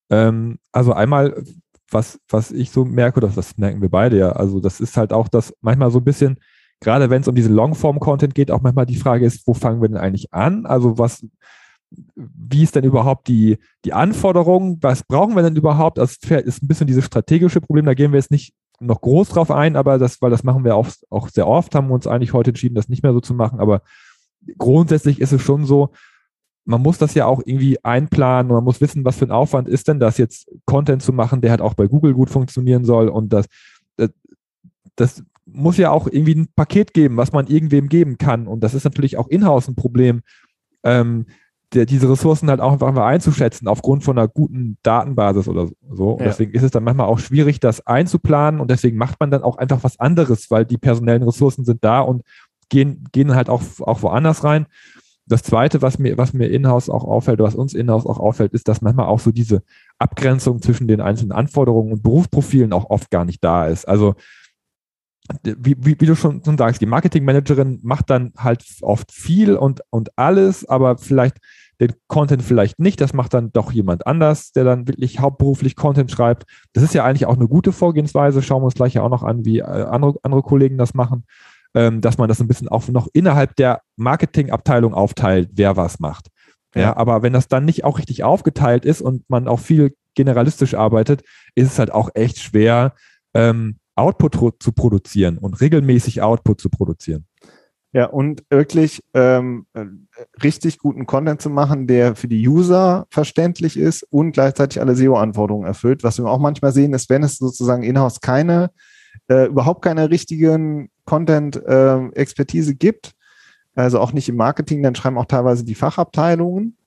Ähm, 0.10 0.60
also 0.72 0.94
einmal, 0.94 1.44
was, 1.90 2.20
was 2.30 2.52
ich 2.52 2.72
so 2.72 2.86
merke, 2.86 3.20
das, 3.20 3.36
das 3.36 3.58
merken 3.58 3.82
wir 3.82 3.90
beide 3.90 4.18
ja, 4.18 4.32
also 4.32 4.60
das 4.60 4.80
ist 4.80 4.98
halt 4.98 5.14
auch 5.14 5.28
das 5.28 5.54
manchmal 5.62 5.92
so 5.92 6.00
ein 6.00 6.04
bisschen, 6.04 6.38
gerade 6.80 7.10
wenn 7.10 7.22
es 7.22 7.28
um 7.28 7.36
diese 7.36 7.52
Longform-Content 7.52 8.36
geht, 8.36 8.52
auch 8.52 8.62
manchmal 8.62 8.86
die 8.86 8.96
Frage 8.96 9.26
ist, 9.26 9.48
wo 9.48 9.54
fangen 9.54 9.82
wir 9.82 9.90
denn 9.90 9.98
eigentlich 9.98 10.34
an? 10.34 10.66
Also 10.66 10.98
was, 10.98 11.26
wie 12.16 12.64
ist 12.64 12.76
denn 12.76 12.84
überhaupt 12.84 13.28
die, 13.28 13.58
die 13.86 13.94
Anforderung? 13.94 14.78
Was 14.82 15.04
brauchen 15.04 15.36
wir 15.36 15.44
denn 15.44 15.56
überhaupt? 15.56 15.98
Das 15.98 16.18
ist 16.18 16.64
ein 16.64 16.68
bisschen 16.68 16.88
dieses 16.88 17.06
strategische 17.06 17.62
Problem, 17.62 17.86
da 17.86 17.94
gehen 17.94 18.12
wir 18.12 18.20
jetzt 18.20 18.32
nicht 18.32 18.54
noch 18.80 19.02
groß 19.02 19.30
drauf 19.30 19.52
ein, 19.52 19.76
aber 19.76 19.98
das, 19.98 20.22
weil 20.22 20.32
das 20.32 20.44
machen 20.44 20.64
wir 20.64 20.76
auch, 20.76 20.88
auch 21.10 21.30
sehr 21.30 21.48
oft, 21.48 21.74
haben 21.76 21.88
wir 21.88 21.94
uns 21.94 22.08
eigentlich 22.08 22.34
heute 22.34 22.52
entschieden, 22.52 22.76
das 22.76 22.90
nicht 22.90 23.04
mehr 23.04 23.14
so 23.14 23.22
zu 23.22 23.34
machen. 23.34 23.60
Aber 23.60 23.82
grundsätzlich 24.58 25.22
ist 25.22 25.32
es 25.32 25.42
schon 25.42 25.66
so, 25.66 25.92
man 26.66 26.82
muss 26.82 26.98
das 26.98 27.14
ja 27.14 27.26
auch 27.26 27.42
irgendwie 27.46 27.84
einplanen 27.84 28.52
und 28.52 28.58
man 28.58 28.64
muss 28.64 28.82
wissen, 28.82 29.04
was 29.06 29.18
für 29.18 29.26
ein 29.26 29.32
Aufwand 29.32 29.68
ist 29.68 29.88
denn 29.88 30.00
das 30.00 30.18
jetzt, 30.18 30.50
Content 30.66 31.02
zu 31.02 31.14
machen, 31.14 31.42
der 31.42 31.52
halt 31.52 31.62
auch 31.62 31.74
bei 31.74 31.88
Google 31.88 32.14
gut 32.14 32.30
funktionieren 32.30 32.86
soll 32.86 33.10
und 33.10 33.34
das, 33.34 33.48
das, 33.98 34.10
das 34.96 35.24
muss 35.46 35.78
ja 35.78 35.92
auch 35.92 36.08
irgendwie 36.08 36.36
ein 36.36 36.48
Paket 36.56 36.94
geben, 36.94 37.18
was 37.18 37.34
man 37.34 37.48
irgendwem 37.48 37.90
geben 37.90 38.18
kann 38.18 38.48
und 38.48 38.62
das 38.62 38.74
ist 38.74 38.86
natürlich 38.86 39.18
auch 39.18 39.28
in-house 39.28 39.68
ein 39.68 39.76
Problem. 39.76 40.22
Ähm, 40.84 41.26
der, 41.74 41.86
diese 41.86 42.10
Ressourcen 42.10 42.50
halt 42.50 42.62
auch 42.62 42.74
einfach 42.74 42.92
mal 42.92 43.08
einzuschätzen 43.08 43.68
aufgrund 43.68 44.04
von 44.04 44.18
einer 44.18 44.28
guten 44.28 44.78
Datenbasis 44.84 45.48
oder 45.48 45.68
so. 45.90 46.12
Und 46.12 46.20
ja. 46.20 46.28
deswegen 46.28 46.52
ist 46.52 46.64
es 46.64 46.72
dann 46.72 46.84
manchmal 46.84 47.08
auch 47.08 47.20
schwierig, 47.20 47.60
das 47.60 47.86
einzuplanen 47.88 48.60
und 48.60 48.70
deswegen 48.70 48.98
macht 48.98 49.20
man 49.20 49.32
dann 49.32 49.44
auch 49.44 49.58
einfach 49.58 49.84
was 49.84 50.00
anderes, 50.00 50.52
weil 50.52 50.66
die 50.66 50.78
personellen 50.78 51.24
Ressourcen 51.24 51.66
sind 51.66 51.84
da 51.84 52.02
und 52.02 52.24
gehen, 52.70 53.06
gehen 53.12 53.36
halt 53.36 53.50
auch, 53.50 53.64
auch 53.80 54.02
woanders 54.02 54.44
rein. 54.44 54.68
Das 55.26 55.44
zweite, 55.44 55.82
was 55.82 56.00
mir, 56.00 56.18
was 56.18 56.34
mir 56.34 56.48
in-house 56.48 56.90
auch 56.90 57.06
auffällt, 57.06 57.40
was 57.40 57.56
uns 57.56 57.74
in-house 57.74 58.06
auch 58.06 58.20
auffällt, 58.20 58.54
ist, 58.54 58.68
dass 58.68 58.82
manchmal 58.82 59.08
auch 59.08 59.20
so 59.20 59.32
diese 59.32 59.64
Abgrenzung 59.98 60.62
zwischen 60.62 60.88
den 60.88 61.00
einzelnen 61.00 61.32
Anforderungen 61.32 61.94
und 61.94 62.04
Berufsprofilen 62.04 62.74
auch 62.74 62.90
oft 62.90 63.10
gar 63.10 63.24
nicht 63.24 63.44
da 63.44 63.68
ist. 63.68 63.88
Also, 63.88 64.16
wie, 65.44 65.76
wie, 65.80 65.96
wie, 66.00 66.06
du 66.06 66.16
schon, 66.16 66.44
schon 66.44 66.58
sagst, 66.58 66.82
die 66.82 66.86
Marketingmanagerin 66.86 67.80
macht 67.84 68.10
dann 68.10 68.34
halt 68.38 68.66
oft 68.82 69.12
viel 69.12 69.56
und, 69.56 69.82
und 69.90 70.10
alles, 70.18 70.68
aber 70.68 70.98
vielleicht 70.98 71.38
den 71.80 71.94
Content 72.08 72.44
vielleicht 72.44 72.80
nicht. 72.80 73.00
Das 73.02 73.14
macht 73.14 73.34
dann 73.34 73.52
doch 73.52 73.72
jemand 73.72 74.06
anders, 74.06 74.52
der 74.52 74.64
dann 74.64 74.88
wirklich 74.88 75.20
hauptberuflich 75.20 75.76
Content 75.76 76.12
schreibt. 76.12 76.44
Das 76.74 76.84
ist 76.84 76.94
ja 76.94 77.04
eigentlich 77.04 77.26
auch 77.26 77.36
eine 77.36 77.48
gute 77.48 77.72
Vorgehensweise. 77.72 78.42
Schauen 78.42 78.62
wir 78.62 78.66
uns 78.66 78.76
gleich 78.76 78.96
ja 78.96 79.02
auch 79.02 79.10
noch 79.10 79.24
an, 79.24 79.46
wie 79.46 79.60
äh, 79.60 79.64
andere, 79.64 80.20
andere 80.24 80.42
Kollegen 80.42 80.78
das 80.78 80.94
machen, 80.94 81.26
ähm, 81.74 82.02
dass 82.02 82.18
man 82.18 82.28
das 82.30 82.40
ein 82.40 82.48
bisschen 82.48 82.68
auch 82.68 82.88
noch 82.88 83.08
innerhalb 83.14 83.56
der 83.56 83.82
Marketingabteilung 83.96 84.94
aufteilt, 84.94 85.50
wer 85.54 85.76
was 85.76 86.00
macht. 86.00 86.28
Ja. 86.76 86.82
ja, 86.82 86.98
aber 86.98 87.22
wenn 87.22 87.34
das 87.34 87.48
dann 87.48 87.66
nicht 87.66 87.84
auch 87.84 88.00
richtig 88.00 88.24
aufgeteilt 88.24 88.86
ist 88.86 89.02
und 89.02 89.24
man 89.30 89.48
auch 89.48 89.60
viel 89.60 89.96
generalistisch 90.16 90.74
arbeitet, 90.74 91.24
ist 91.56 91.72
es 91.72 91.80
halt 91.80 91.92
auch 91.92 92.10
echt 92.14 92.40
schwer, 92.40 92.94
ähm, 93.34 93.78
Output 93.96 94.62
zu 94.62 94.72
produzieren 94.72 95.38
und 95.38 95.62
regelmäßig 95.62 96.22
Output 96.22 96.60
zu 96.60 96.70
produzieren. 96.70 97.28
Ja, 97.96 98.06
und 98.06 98.44
wirklich 98.50 99.04
ähm, 99.14 99.68
äh, 99.74 99.86
richtig 100.42 100.80
guten 100.80 101.06
Content 101.06 101.44
zu 101.44 101.52
machen, 101.52 101.86
der 101.86 102.16
für 102.16 102.28
die 102.28 102.48
User 102.48 103.06
verständlich 103.12 103.78
ist 103.78 104.02
und 104.10 104.32
gleichzeitig 104.32 104.82
alle 104.82 104.96
SEO-Anforderungen 104.96 105.68
erfüllt. 105.68 106.04
Was 106.04 106.18
wir 106.18 106.26
auch 106.26 106.40
manchmal 106.40 106.72
sehen, 106.72 106.94
ist, 106.94 107.12
wenn 107.12 107.22
es 107.22 107.38
sozusagen 107.38 107.84
in-house 107.84 108.20
keine, 108.20 108.72
äh, 109.28 109.46
überhaupt 109.46 109.84
keine 109.84 110.10
richtigen 110.10 110.90
Content-Expertise 111.06 112.72
äh, 112.72 112.76
gibt, 112.76 113.14
also 113.76 114.00
auch 114.00 114.14
nicht 114.14 114.30
im 114.30 114.36
Marketing, 114.36 114.84
dann 114.84 114.96
schreiben 114.96 115.18
auch 115.18 115.26
teilweise 115.26 115.66
die 115.66 115.76
Fachabteilungen 115.76 116.78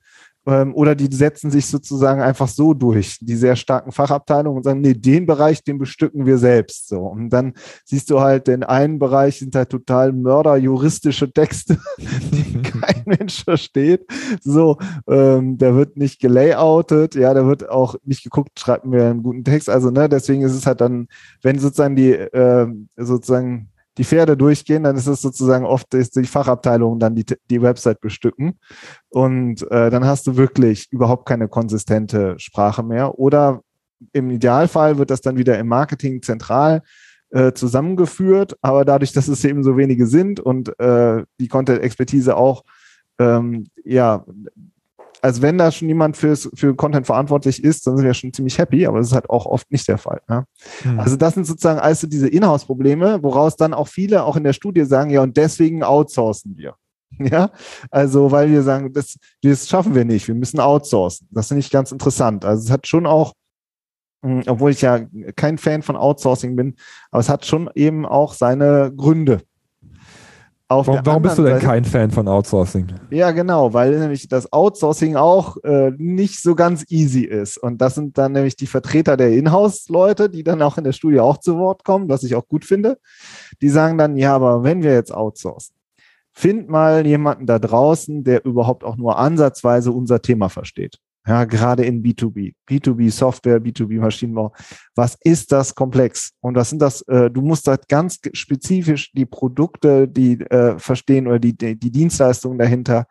ähm, 0.47 0.73
oder 0.73 0.95
die 0.95 1.13
setzen 1.13 1.51
sich 1.51 1.65
sozusagen 1.67 2.21
einfach 2.21 2.47
so 2.47 2.73
durch, 2.73 3.17
die 3.19 3.35
sehr 3.35 3.57
starken 3.57 3.91
Fachabteilungen 3.91 4.57
und 4.57 4.63
sagen, 4.63 4.79
nee, 4.79 4.93
den 4.93 5.25
Bereich, 5.25 5.61
den 5.63 5.77
bestücken 5.77 6.25
wir 6.25 6.37
selbst. 6.37 6.87
So. 6.87 7.01
Und 7.01 7.29
dann 7.29 7.53
siehst 7.83 8.09
du 8.09 8.21
halt, 8.21 8.47
in 8.47 8.63
einen 8.63 8.97
Bereich 8.97 9.39
sind 9.39 9.53
halt 9.55 9.69
total 9.69 10.13
mörderjuristische 10.13 11.31
Texte, 11.31 11.77
die 11.97 12.61
kein 12.63 13.03
Mensch 13.05 13.43
versteht. 13.43 14.05
So, 14.41 14.77
ähm, 15.07 15.57
der 15.57 15.75
wird 15.75 15.97
nicht 15.97 16.21
gelayoutet, 16.21 17.15
ja, 17.15 17.33
da 17.33 17.45
wird 17.45 17.69
auch 17.69 17.95
nicht 18.05 18.23
geguckt, 18.23 18.57
schreibt 18.57 18.85
mir 18.85 19.05
einen 19.05 19.23
guten 19.23 19.43
Text. 19.43 19.69
Also, 19.69 19.91
ne, 19.91 20.07
deswegen 20.07 20.43
ist 20.43 20.53
es 20.53 20.65
halt 20.65 20.79
dann, 20.79 21.09
wenn 21.41 21.59
sozusagen 21.59 21.97
die 21.97 22.11
äh, 22.13 22.67
sozusagen 22.95 23.69
die 23.97 24.03
Pferde 24.03 24.37
durchgehen, 24.37 24.83
dann 24.83 24.95
ist 24.95 25.07
es 25.07 25.21
sozusagen 25.21 25.65
oft 25.65 25.93
ist 25.93 26.15
die 26.15 26.23
Fachabteilung 26.23 26.99
dann 26.99 27.15
die, 27.15 27.25
die 27.49 27.61
Website 27.61 27.99
bestücken. 27.99 28.59
Und 29.09 29.69
äh, 29.71 29.89
dann 29.89 30.05
hast 30.05 30.27
du 30.27 30.37
wirklich 30.37 30.91
überhaupt 30.91 31.27
keine 31.27 31.47
konsistente 31.47 32.35
Sprache 32.37 32.83
mehr. 32.83 33.17
Oder 33.17 33.61
im 34.13 34.29
Idealfall 34.29 34.97
wird 34.97 35.09
das 35.09 35.21
dann 35.21 35.37
wieder 35.37 35.57
im 35.57 35.67
Marketing 35.67 36.21
zentral 36.21 36.83
äh, 37.29 37.53
zusammengeführt, 37.53 38.55
aber 38.61 38.85
dadurch, 38.85 39.11
dass 39.11 39.27
es 39.27 39.43
eben 39.43 39.63
so 39.63 39.75
wenige 39.75 40.07
sind 40.07 40.39
und 40.39 40.79
äh, 40.79 41.23
die 41.39 41.47
Content-Expertise 41.47 42.37
auch 42.37 42.63
ähm, 43.19 43.65
ja 43.83 44.25
also 45.21 45.41
wenn 45.41 45.57
da 45.57 45.71
schon 45.71 45.87
jemand 45.87 46.17
fürs, 46.17 46.49
für 46.53 46.75
Content 46.75 47.05
verantwortlich 47.05 47.63
ist, 47.63 47.85
dann 47.87 47.97
sind 47.97 48.05
wir 48.05 48.13
schon 48.13 48.33
ziemlich 48.33 48.57
happy, 48.57 48.85
aber 48.85 48.99
das 48.99 49.07
ist 49.07 49.13
halt 49.13 49.29
auch 49.29 49.45
oft 49.45 49.71
nicht 49.71 49.87
der 49.87 49.97
Fall. 49.97 50.21
Ne? 50.27 50.45
Hm. 50.83 50.99
Also 50.99 51.15
das 51.15 51.33
sind 51.33 51.45
sozusagen 51.45 51.79
also 51.79 52.07
diese 52.07 52.27
Inhouse-Probleme, 52.27 53.23
woraus 53.23 53.55
dann 53.55 53.73
auch 53.73 53.87
viele 53.87 54.23
auch 54.23 54.35
in 54.35 54.43
der 54.43 54.53
Studie 54.53 54.85
sagen, 54.85 55.09
ja, 55.09 55.21
und 55.21 55.37
deswegen 55.37 55.83
outsourcen 55.83 56.57
wir. 56.57 56.75
Ja, 57.19 57.51
also 57.89 58.31
weil 58.31 58.51
wir 58.51 58.61
sagen, 58.63 58.91
das, 58.93 59.17
das 59.41 59.67
schaffen 59.67 59.95
wir 59.95 60.05
nicht, 60.05 60.27
wir 60.27 60.35
müssen 60.35 60.59
outsourcen. 60.59 61.27
Das 61.31 61.47
finde 61.47 61.59
ich 61.61 61.71
ganz 61.71 61.91
interessant. 61.91 62.45
Also 62.45 62.65
es 62.65 62.71
hat 62.71 62.85
schon 62.85 63.05
auch, 63.05 63.33
hm, 64.23 64.43
obwohl 64.45 64.71
ich 64.71 64.81
ja 64.81 64.99
kein 65.35 65.57
Fan 65.57 65.81
von 65.81 65.95
Outsourcing 65.95 66.55
bin, 66.55 66.75
aber 67.09 67.21
es 67.21 67.29
hat 67.29 67.45
schon 67.45 67.69
eben 67.75 68.05
auch 68.05 68.33
seine 68.33 68.91
Gründe. 68.95 69.41
Auf 70.69 70.87
warum, 70.87 71.05
warum 71.05 71.21
bist 71.23 71.37
du 71.37 71.43
denn 71.43 71.53
Seite, 71.53 71.65
kein 71.65 71.85
Fan 71.85 72.11
von 72.11 72.27
Outsourcing? 72.27 72.87
Ja, 73.09 73.31
genau, 73.31 73.73
weil 73.73 73.97
nämlich 73.99 74.27
das 74.27 74.51
Outsourcing 74.51 75.15
auch 75.15 75.55
äh, 75.63 75.91
nicht 75.97 76.41
so 76.41 76.55
ganz 76.55 76.83
easy 76.89 77.21
ist. 77.21 77.57
Und 77.57 77.79
das 77.79 77.95
sind 77.95 78.17
dann 78.17 78.33
nämlich 78.33 78.57
die 78.57 78.67
Vertreter 78.67 79.15
der 79.15 79.31
Inhouse-Leute, 79.31 80.29
die 80.29 80.43
dann 80.43 80.61
auch 80.61 80.77
in 80.77 80.83
der 80.83 80.91
Studie 80.91 81.21
auch 81.21 81.37
zu 81.37 81.57
Wort 81.57 81.85
kommen, 81.85 82.09
was 82.09 82.23
ich 82.23 82.35
auch 82.35 82.45
gut 82.49 82.65
finde. 82.65 82.99
Die 83.61 83.69
sagen 83.69 83.97
dann, 83.97 84.17
ja, 84.17 84.35
aber 84.35 84.63
wenn 84.63 84.83
wir 84.83 84.91
jetzt 84.91 85.13
outsourcen, 85.13 85.73
find 86.33 86.67
mal 86.67 87.07
jemanden 87.07 87.45
da 87.45 87.59
draußen, 87.59 88.25
der 88.25 88.43
überhaupt 88.43 88.83
auch 88.83 88.97
nur 88.97 89.17
ansatzweise 89.17 89.93
unser 89.93 90.21
Thema 90.21 90.49
versteht. 90.49 90.99
Ja, 91.27 91.43
gerade 91.43 91.83
in 91.83 92.01
B2B, 92.01 92.53
B2B 92.69 93.11
Software, 93.11 93.59
B2B 93.59 93.99
Maschinenbau. 93.99 94.53
Was 94.95 95.17
ist 95.23 95.51
das 95.51 95.75
komplex? 95.75 96.31
Und 96.39 96.55
was 96.55 96.69
sind 96.69 96.81
das? 96.81 97.01
Äh, 97.01 97.29
du 97.29 97.41
musst 97.41 97.67
halt 97.67 97.89
ganz 97.89 98.17
spezifisch 98.31 99.11
die 99.11 99.25
Produkte, 99.25 100.07
die 100.07 100.39
äh, 100.39 100.79
verstehen 100.79 101.27
oder 101.27 101.39
die, 101.39 101.55
die, 101.55 101.75
die 101.77 101.91
Dienstleistungen 101.91 102.57
dahinter, 102.57 103.07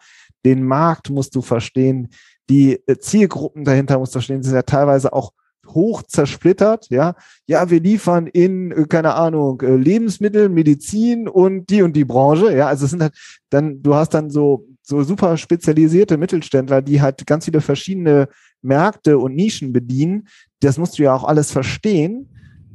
den 0.46 0.62
Markt 0.62 1.10
musst 1.10 1.34
du 1.34 1.42
verstehen, 1.42 2.08
die 2.48 2.80
äh, 2.86 2.98
Zielgruppen 2.98 3.64
dahinter 3.64 3.98
musst 3.98 4.14
du 4.14 4.18
verstehen, 4.18 4.42
sind 4.42 4.54
ja 4.54 4.62
teilweise 4.62 5.12
auch 5.12 5.32
hoch 5.68 6.02
zersplittert, 6.02 6.86
ja. 6.90 7.14
Ja, 7.46 7.68
wir 7.68 7.80
liefern 7.80 8.28
in, 8.28 8.70
äh, 8.70 8.86
keine 8.88 9.14
Ahnung, 9.14 9.60
äh, 9.60 9.76
Lebensmittel, 9.76 10.48
Medizin 10.48 11.28
und 11.28 11.68
die 11.68 11.82
und 11.82 11.94
die 11.94 12.04
Branche, 12.04 12.56
ja. 12.56 12.68
Also 12.68 12.86
es 12.86 12.92
sind 12.92 13.02
halt 13.02 13.14
dann, 13.50 13.82
du 13.82 13.94
hast 13.94 14.14
dann 14.14 14.30
so 14.30 14.66
so 14.86 15.02
super 15.02 15.36
spezialisierte 15.36 16.16
Mittelständler, 16.16 16.80
die 16.80 17.02
halt 17.02 17.26
ganz 17.26 17.46
viele 17.46 17.60
verschiedene 17.60 18.28
Märkte 18.62 19.18
und 19.18 19.34
Nischen 19.34 19.72
bedienen. 19.72 20.28
Das 20.60 20.78
musst 20.78 20.98
du 20.98 21.02
ja 21.02 21.14
auch 21.14 21.24
alles 21.24 21.50
verstehen. 21.50 22.28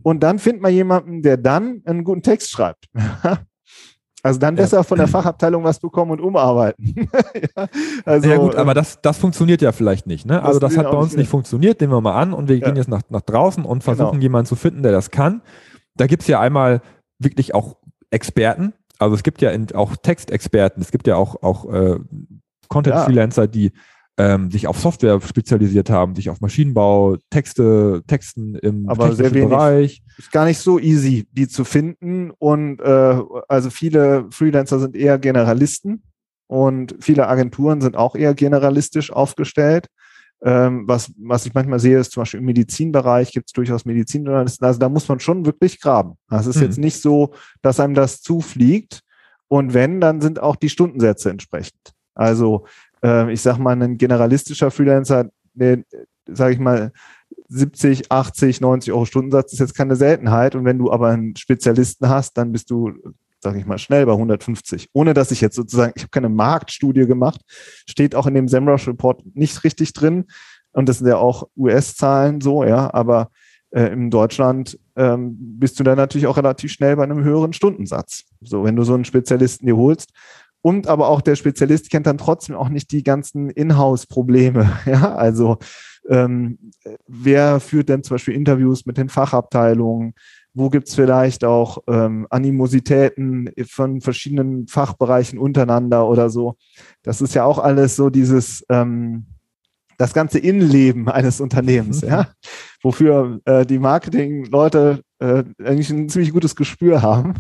Und 0.04 0.22
dann 0.22 0.38
findet 0.38 0.62
man 0.62 0.74
jemanden, 0.74 1.22
der 1.22 1.38
dann 1.38 1.82
einen 1.86 2.04
guten 2.04 2.22
Text 2.22 2.52
schreibt. 2.52 2.86
Also 4.24 4.40
dann 4.40 4.54
besser 4.54 4.78
ja. 4.78 4.84
von 4.84 5.00
der 5.00 5.08
Fachabteilung 5.08 5.64
was 5.64 5.80
bekommen 5.80 6.12
und 6.12 6.22
umarbeiten. 6.22 6.94
ja, 7.58 7.68
also, 8.06 8.30
ja 8.30 8.38
gut, 8.38 8.56
aber 8.56 8.76
das, 8.76 9.02
das 9.02 9.18
funktioniert 9.18 9.64
ja 9.64 9.72
vielleicht 9.72 10.06
nicht. 10.06 10.28
Ne? 10.28 10.44
Also 10.44 10.60
das 10.60 10.78
hat 10.78 10.92
bei 10.92 10.96
uns 10.96 11.16
nicht 11.16 11.28
funktioniert. 11.28 11.82
Nehmen 11.82 11.92
wir 11.92 12.02
mal 12.02 12.22
an 12.22 12.32
und 12.32 12.48
wir 12.48 12.56
ja. 12.56 12.68
gehen 12.68 12.76
jetzt 12.76 12.88
nach, 12.88 13.02
nach 13.10 13.22
draußen 13.22 13.66
und 13.66 13.84
versuchen 13.84 14.12
genau. 14.12 14.22
jemanden 14.22 14.46
zu 14.46 14.56
finden, 14.56 14.84
der 14.84 14.92
das 14.92 15.10
kann. 15.10 15.42
Da 15.96 16.06
gibt 16.06 16.22
es 16.22 16.28
ja 16.28 16.40
einmal 16.40 16.84
wirklich 17.18 17.56
auch 17.56 17.78
Experten, 18.12 18.74
also 19.02 19.16
es 19.16 19.24
gibt 19.24 19.42
ja 19.42 19.52
auch 19.74 19.96
Textexperten, 19.96 20.82
es 20.82 20.92
gibt 20.92 21.08
ja 21.08 21.16
auch, 21.16 21.42
auch 21.42 21.72
äh, 21.74 22.00
Content-Freelancer, 22.68 23.48
die 23.48 23.72
ähm, 24.18 24.52
sich 24.52 24.68
auf 24.68 24.80
Software 24.80 25.20
spezialisiert 25.22 25.90
haben, 25.90 26.16
sich 26.16 26.30
auf 26.30 26.42
Maschinenbau, 26.42 27.18
Texte, 27.30 28.04
Texten 28.06 28.56
im 28.56 28.88
Aber 28.88 29.16
sehr 29.16 29.34
wenig. 29.34 29.50
Bereich. 29.50 30.04
Ist 30.18 30.32
gar 30.32 30.46
nicht 30.46 30.60
so 30.60 30.78
easy, 30.78 31.28
die 31.32 31.48
zu 31.48 31.64
finden. 31.64 32.32
Und 32.32 32.80
äh, 32.82 33.20
also 33.48 33.70
viele 33.72 34.28
Freelancer 34.30 34.80
sind 34.80 34.96
eher 34.96 35.18
Generalisten 35.18 36.04
und 36.48 36.96
viele 37.00 37.28
Agenturen 37.28 37.82
sind 37.82 37.98
auch 37.98 38.16
eher 38.16 38.36
generalistisch 38.36 39.12
aufgestellt. 39.12 39.88
Ähm, 40.44 40.88
was, 40.88 41.12
was 41.18 41.46
ich 41.46 41.54
manchmal 41.54 41.80
sehe, 41.80 42.00
ist 42.00 42.12
zum 42.12 42.22
Beispiel 42.22 42.40
im 42.40 42.48
Medizinbereich 42.48 43.32
gibt 43.32 43.50
es 43.50 43.54
durchaus 43.54 43.86
Medizinjournalisten. 43.86 44.66
Also 44.66 44.80
da 44.80 44.90
muss 44.90 45.08
man 45.08 45.20
schon 45.20 45.46
wirklich 45.46 45.80
graben. 45.80 46.18
Das 46.30 46.48
ist 46.48 46.56
mhm. 46.58 46.64
jetzt 46.64 46.80
nicht 46.80 47.02
so, 47.02 47.34
dass 47.62 47.80
einem 47.80 47.94
das 47.94 48.22
zufliegt. 48.22 49.02
Und 49.48 49.74
wenn, 49.74 50.02
dann 50.02 50.22
sind 50.22 50.40
auch 50.40 50.56
die 50.56 50.70
Stundensätze 50.70 51.30
entsprechend. 51.30 51.94
Also 52.16 52.66
äh, 53.04 53.32
ich 53.32 53.42
sage 53.42 53.62
mal, 53.62 53.80
ein 53.82 53.98
generalistischer 53.98 54.72
Freelancer, 54.72 55.30
der, 55.54 55.84
sage 56.28 56.54
ich 56.54 56.60
mal, 56.60 56.92
70, 57.50 58.12
80, 58.12 58.62
90 58.62 58.94
Euro 58.94 59.06
Stundensatz 59.06 59.54
ist 59.54 59.60
jetzt 59.60 59.76
keine 59.76 59.96
Seltenheit. 59.96 60.56
Und 60.56 60.66
wenn 60.66 60.78
du 60.78 60.92
aber 60.92 61.10
einen 61.10 61.36
Spezialisten 61.36 62.10
hast, 62.10 62.38
dann 62.38 62.52
bist 62.52 62.72
du 62.72 62.94
sage 63.42 63.60
ich 63.60 63.66
mal, 63.66 63.78
schnell 63.78 64.06
bei 64.06 64.14
150. 64.14 64.90
Ohne 64.94 65.14
dass 65.14 65.32
ich 65.32 65.42
jetzt 65.42 65.56
sozusagen, 65.56 65.94
ich 65.96 66.04
habe 66.04 66.12
keine 66.12 66.30
Marktstudie 66.30 67.06
gemacht, 67.06 67.42
steht 67.88 68.16
auch 68.16 68.28
in 68.28 68.36
dem 68.36 68.48
SEMrush 68.48 68.88
Report 68.88 69.24
nicht 69.34 69.64
richtig 69.64 69.94
drin. 69.94 70.26
Und 70.74 70.88
das 70.88 71.00
sind 71.00 71.08
ja 71.08 71.18
auch 71.18 71.48
US-Zahlen 71.58 72.40
so, 72.42 72.64
ja, 72.64 72.94
aber 72.94 73.30
äh, 73.72 73.88
in 73.88 74.10
Deutschland 74.10 74.78
ähm, 74.96 75.36
bist 75.38 75.80
du 75.80 75.84
dann 75.84 75.98
natürlich 75.98 76.28
auch 76.28 76.38
relativ 76.38 76.72
schnell 76.72 76.96
bei 76.96 77.04
einem 77.04 77.24
höheren 77.24 77.54
Stundensatz. 77.54 78.24
So, 78.42 78.64
wenn 78.64 78.76
du 78.76 78.84
so 78.84 78.94
einen 78.94 79.06
Spezialisten 79.06 79.66
dir 79.66 79.78
holst. 79.78 80.12
Und 80.64 80.86
aber 80.86 81.08
auch 81.08 81.22
der 81.22 81.36
Spezialist 81.36 81.90
kennt 81.90 82.06
dann 82.06 82.20
trotzdem 82.20 82.56
auch 82.56 82.70
nicht 82.70 82.92
die 82.92 83.04
ganzen 83.04 83.50
Inhouse-Probleme. 83.50 84.72
Ja, 84.86 85.16
also 85.16 85.58
ähm, 86.10 86.72
wer 87.08 87.60
führt 87.60 87.90
denn 87.90 88.04
zum 88.04 88.16
Beispiel 88.16 88.36
Interviews 88.36 88.86
mit 88.86 88.98
den 88.98 89.10
Fachabteilungen? 89.10 90.14
Wo 90.54 90.70
gibt's 90.70 90.96
vielleicht 90.96 91.46
auch 91.46 91.80
ähm, 91.88 92.28
Animositäten 92.30 93.52
von 93.68 94.02
verschiedenen 94.02 94.68
Fachbereichen 94.68 95.40
untereinander 95.40 96.08
oder 96.08 96.30
so? 96.30 96.56
Das 97.04 97.22
ist 97.22 97.36
ja 97.36 97.46
auch 97.46 97.58
alles 97.58 97.96
so 97.96 98.10
dieses, 98.10 98.66
ähm, 98.70 99.26
das 99.98 100.14
ganze 100.14 100.40
Innenleben 100.40 101.08
eines 101.10 101.40
Unternehmens, 101.40 102.02
mhm. 102.02 102.10
ja, 102.10 102.28
wofür 102.82 103.40
äh, 103.46 103.66
die 103.66 103.80
Marketing-Leute 103.80 105.02
äh, 105.20 105.44
eigentlich 105.64 105.90
ein 105.92 106.10
ziemlich 106.10 106.34
gutes 106.34 106.56
Gespür 106.56 107.02
haben. 107.02 107.36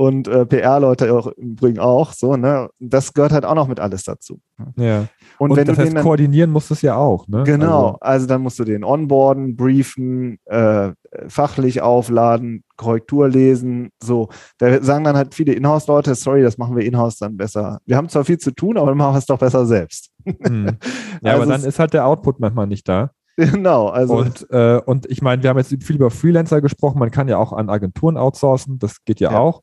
Und 0.00 0.28
äh, 0.28 0.46
PR-Leute 0.46 1.12
auch 1.12 1.26
im 1.26 1.50
Übrigen 1.50 1.78
auch, 1.78 2.14
so, 2.14 2.34
ne? 2.34 2.70
Das 2.78 3.12
gehört 3.12 3.32
halt 3.32 3.44
auch 3.44 3.54
noch 3.54 3.68
mit 3.68 3.80
alles 3.80 4.02
dazu. 4.02 4.40
Ja. 4.76 5.08
Und, 5.36 5.50
und 5.50 5.56
wenn 5.58 5.66
das 5.66 5.76
du 5.76 5.82
heißt, 5.82 5.94
dann, 5.94 6.02
koordinieren 6.02 6.50
musst 6.50 6.70
du 6.70 6.74
es 6.74 6.80
ja 6.80 6.96
auch, 6.96 7.28
ne? 7.28 7.42
Genau, 7.44 7.88
also, 7.88 7.98
also, 8.00 8.26
dann 8.26 8.40
musst 8.40 8.58
du 8.58 8.64
den 8.64 8.82
onboarden, 8.82 9.56
briefen, 9.56 10.38
äh, 10.46 10.92
fachlich 11.28 11.82
aufladen, 11.82 12.64
Korrektur 12.78 13.28
lesen, 13.28 13.90
so. 14.02 14.30
Da 14.56 14.82
sagen 14.82 15.04
dann 15.04 15.18
halt 15.18 15.34
viele 15.34 15.52
Inhouse-Leute, 15.52 16.14
sorry, 16.14 16.40
das 16.40 16.56
machen 16.56 16.74
wir 16.76 16.86
Inhouse 16.86 17.18
dann 17.18 17.36
besser. 17.36 17.80
Wir 17.84 17.98
haben 17.98 18.08
zwar 18.08 18.24
viel 18.24 18.38
zu 18.38 18.52
tun, 18.52 18.78
aber 18.78 18.92
wir 18.92 18.94
machen 18.94 19.18
es 19.18 19.26
doch 19.26 19.38
besser 19.38 19.66
selbst. 19.66 20.10
Hm. 20.24 20.78
Ja, 21.22 21.32
also 21.32 21.42
aber 21.42 21.52
dann 21.52 21.64
ist 21.64 21.78
halt 21.78 21.92
der 21.92 22.06
Output 22.06 22.40
manchmal 22.40 22.66
nicht 22.66 22.88
da. 22.88 23.10
Genau, 23.36 23.88
also. 23.88 24.16
Und, 24.16 24.46
äh, 24.48 24.80
und 24.86 25.04
ich 25.10 25.20
meine, 25.20 25.42
wir 25.42 25.50
haben 25.50 25.58
jetzt 25.58 25.74
viel 25.84 25.96
über 25.96 26.10
Freelancer 26.10 26.62
gesprochen, 26.62 26.98
man 26.98 27.10
kann 27.10 27.28
ja 27.28 27.36
auch 27.36 27.52
an 27.52 27.68
Agenturen 27.68 28.16
outsourcen, 28.16 28.78
das 28.78 29.04
geht 29.04 29.20
ja, 29.20 29.32
ja. 29.32 29.38
auch. 29.38 29.60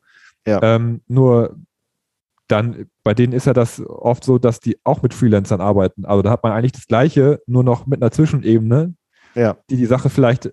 Ja. 0.48 0.62
Ähm, 0.62 1.02
nur 1.06 1.56
dann 2.48 2.86
bei 3.04 3.14
denen 3.14 3.32
ist 3.32 3.46
ja 3.46 3.52
das 3.52 3.80
oft 3.80 4.24
so, 4.24 4.38
dass 4.38 4.60
die 4.60 4.78
auch 4.82 5.02
mit 5.02 5.12
Freelancern 5.12 5.60
arbeiten. 5.60 6.06
Also 6.06 6.22
da 6.22 6.30
hat 6.30 6.42
man 6.42 6.52
eigentlich 6.52 6.72
das 6.72 6.86
Gleiche, 6.86 7.40
nur 7.46 7.62
noch 7.62 7.86
mit 7.86 8.02
einer 8.02 8.10
Zwischenebene, 8.10 8.94
ja. 9.34 9.56
die 9.68 9.76
die 9.76 9.86
Sache 9.86 10.08
vielleicht 10.08 10.52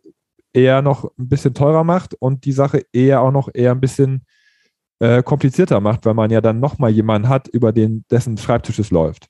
eher 0.53 0.81
noch 0.81 1.05
ein 1.17 1.29
bisschen 1.29 1.53
teurer 1.53 1.83
macht 1.83 2.13
und 2.15 2.45
die 2.45 2.51
Sache 2.51 2.83
eher 2.91 3.21
auch 3.21 3.31
noch 3.31 3.49
eher 3.53 3.71
ein 3.71 3.79
bisschen 3.79 4.25
äh, 4.99 5.23
komplizierter 5.23 5.79
macht, 5.79 6.05
weil 6.05 6.13
man 6.13 6.31
ja 6.31 6.41
dann 6.41 6.59
nochmal 6.59 6.91
jemanden 6.91 7.29
hat, 7.29 7.47
über 7.47 7.71
den 7.71 8.05
dessen 8.11 8.37
Schreibtisch 8.37 8.79
es 8.79 8.91
läuft. 8.91 9.27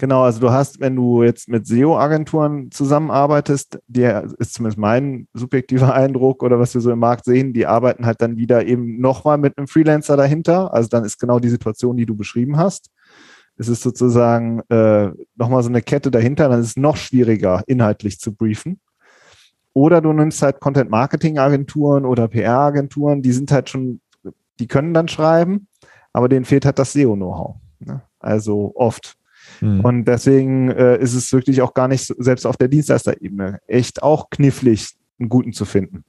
Genau, 0.00 0.22
also 0.22 0.40
du 0.40 0.50
hast, 0.50 0.80
wenn 0.80 0.96
du 0.96 1.22
jetzt 1.22 1.46
mit 1.50 1.66
SEO-Agenturen 1.66 2.70
zusammenarbeitest, 2.70 3.80
der 3.86 4.32
ist 4.38 4.54
zumindest 4.54 4.78
mein 4.78 5.28
subjektiver 5.34 5.92
Eindruck 5.94 6.42
oder 6.42 6.58
was 6.58 6.72
wir 6.72 6.80
so 6.80 6.90
im 6.90 7.00
Markt 7.00 7.26
sehen, 7.26 7.52
die 7.52 7.66
arbeiten 7.66 8.06
halt 8.06 8.22
dann 8.22 8.38
wieder 8.38 8.64
eben 8.64 8.98
nochmal 8.98 9.36
mit 9.36 9.58
einem 9.58 9.68
Freelancer 9.68 10.16
dahinter. 10.16 10.72
Also 10.72 10.88
dann 10.88 11.04
ist 11.04 11.18
genau 11.18 11.38
die 11.38 11.50
Situation, 11.50 11.98
die 11.98 12.06
du 12.06 12.16
beschrieben 12.16 12.56
hast. 12.56 12.88
Es 13.58 13.68
ist 13.68 13.82
sozusagen 13.82 14.62
äh, 14.70 15.10
nochmal 15.36 15.62
so 15.62 15.68
eine 15.68 15.82
Kette 15.82 16.10
dahinter, 16.10 16.48
dann 16.48 16.60
ist 16.60 16.68
es 16.68 16.76
noch 16.78 16.96
schwieriger, 16.96 17.62
inhaltlich 17.66 18.18
zu 18.20 18.34
briefen. 18.34 18.80
Oder 19.74 20.00
du 20.00 20.14
nimmst 20.14 20.40
halt 20.40 20.60
Content-Marketing-Agenturen 20.60 22.06
oder 22.06 22.26
PR-Agenturen, 22.26 23.20
die 23.20 23.32
sind 23.32 23.52
halt 23.52 23.68
schon, 23.68 24.00
die 24.60 24.66
können 24.66 24.94
dann 24.94 25.08
schreiben, 25.08 25.68
aber 26.14 26.30
denen 26.30 26.46
fehlt 26.46 26.64
halt 26.64 26.78
das 26.78 26.94
SEO-Know-how. 26.94 27.56
Ne? 27.80 28.00
Also 28.18 28.72
oft. 28.76 29.19
Mhm. 29.60 29.80
Und 29.80 30.04
deswegen 30.04 30.70
äh, 30.70 30.98
ist 30.98 31.14
es 31.14 31.32
wirklich 31.32 31.62
auch 31.62 31.74
gar 31.74 31.88
nicht, 31.88 32.12
selbst 32.18 32.46
auf 32.46 32.56
der 32.56 32.68
Dienstleisterebene, 32.68 33.60
echt 33.66 34.02
auch 34.02 34.30
knifflig, 34.30 34.94
einen 35.18 35.28
guten 35.28 35.52
zu 35.52 35.64
finden. 35.64 36.04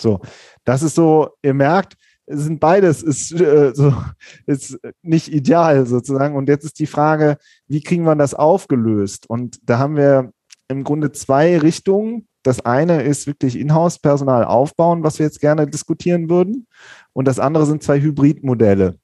So, 0.00 0.20
das 0.64 0.82
ist 0.82 0.94
so, 0.94 1.30
ihr 1.42 1.54
merkt, 1.54 1.94
es 2.26 2.40
sind 2.44 2.58
beides 2.58 3.02
ist 3.02 3.32
äh, 3.32 3.72
so 3.74 3.94
ist 4.46 4.78
nicht 5.02 5.32
ideal 5.32 5.86
sozusagen 5.86 6.36
und 6.36 6.48
jetzt 6.48 6.64
ist 6.64 6.78
die 6.78 6.86
Frage, 6.86 7.36
wie 7.68 7.82
kriegen 7.82 8.04
wir 8.04 8.16
das 8.16 8.34
aufgelöst? 8.34 9.28
Und 9.28 9.58
da 9.68 9.78
haben 9.78 9.96
wir 9.96 10.32
im 10.68 10.84
Grunde 10.84 11.12
zwei 11.12 11.58
Richtungen. 11.58 12.26
Das 12.42 12.60
eine 12.64 13.02
ist 13.02 13.26
wirklich 13.26 13.58
Inhouse-Personal 13.58 14.44
aufbauen, 14.44 15.02
was 15.02 15.18
wir 15.18 15.26
jetzt 15.26 15.40
gerne 15.40 15.66
diskutieren 15.66 16.28
würden. 16.28 16.66
Und 17.12 17.26
das 17.26 17.38
andere 17.38 17.66
sind 17.66 17.82
zwei 17.82 18.00
Hybridmodelle, 18.00 18.96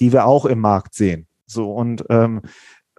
die 0.00 0.12
wir 0.12 0.26
auch 0.26 0.44
im 0.44 0.60
Markt 0.60 0.94
sehen. 0.94 1.26
So 1.46 1.72
und 1.72 2.04
ähm, 2.10 2.42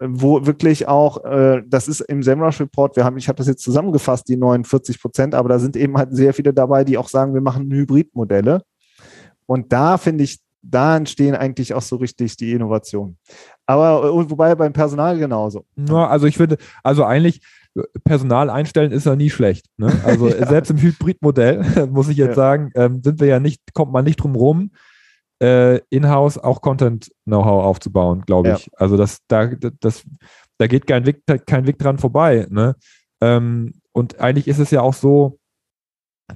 wo 0.02 0.46
wirklich 0.46 0.88
auch, 0.88 1.24
äh, 1.26 1.62
das 1.68 1.88
ist 1.88 2.02
im 2.02 2.24
SEMrush 2.24 2.60
Report, 2.60 2.96
wir 2.96 3.04
haben, 3.04 3.18
ich 3.18 3.28
habe 3.28 3.38
das 3.38 3.48
jetzt 3.48 3.64
zusammengefasst, 3.64 4.28
die 4.30 4.38
49 4.38 5.02
Prozent, 5.02 5.36
aber 5.36 5.50
da 5.50 5.60
sind 5.60 5.76
eben 5.76 5.98
halt 5.98 6.16
sehr 6.16 6.34
viele 6.34 6.54
dabei, 6.54 6.84
die 6.84 6.98
auch 6.98 7.10
sagen, 7.10 7.34
wir 7.34 7.42
machen 7.42 7.72
Hybridmodelle. 7.72 8.62
Und 9.46 9.74
da 9.74 9.98
finde 9.98 10.24
ich, 10.24 10.40
da 10.62 10.98
entstehen 10.98 11.36
eigentlich 11.36 11.74
auch 11.74 11.82
so 11.82 11.98
richtig 11.98 12.38
die 12.38 12.52
Innovationen. 12.52 13.18
Aber 13.66 14.04
äh, 14.04 14.30
wobei 14.30 14.56
beim 14.56 14.74
Personal 14.74 15.18
genauso. 15.18 15.66
Ja, 15.76 16.08
also 16.08 16.28
ich 16.28 16.38
finde, 16.38 16.58
also 16.84 17.04
eigentlich 17.04 17.42
Personal 18.04 18.50
einstellen 18.50 18.92
ist 18.92 19.06
ja 19.06 19.16
nie 19.16 19.30
schlecht. 19.30 19.68
Ne? 19.78 19.92
Also 20.04 20.28
ja. 20.30 20.48
selbst 20.48 20.72
im 20.72 20.78
Hybridmodell, 20.78 21.88
muss 21.92 22.10
ich 22.10 22.18
jetzt 22.18 22.30
ja. 22.30 22.36
sagen, 22.36 22.72
ähm, 22.76 23.02
sind 23.04 23.20
wir 23.20 23.28
ja 23.28 23.40
nicht, 23.40 23.74
kommt 23.74 23.92
man 23.92 24.06
nicht 24.06 24.18
drum 24.18 24.36
rum, 24.36 24.72
äh, 25.42 25.80
in-house 25.90 26.38
auch 26.38 26.62
Content-Know-how 26.62 27.64
aufzubauen, 27.64 28.24
glaube 28.26 28.52
ich. 28.52 28.66
Ja. 28.66 28.74
Also 28.78 28.98
das, 28.98 29.20
da, 29.28 29.48
das, 29.48 30.04
da 30.58 30.68
geht 30.68 30.88
kein 30.88 31.06
Weg, 31.06 31.24
kein 31.48 31.68
Weg 31.68 31.80
dran 31.80 31.98
vorbei. 31.98 32.48
Ne? 32.50 32.76
Ähm, 33.22 33.74
und 33.92 34.20
eigentlich 34.20 34.48
ist 34.48 34.60
es 34.60 34.72
ja 34.72 34.82
auch 34.82 34.94
so, 34.94 35.40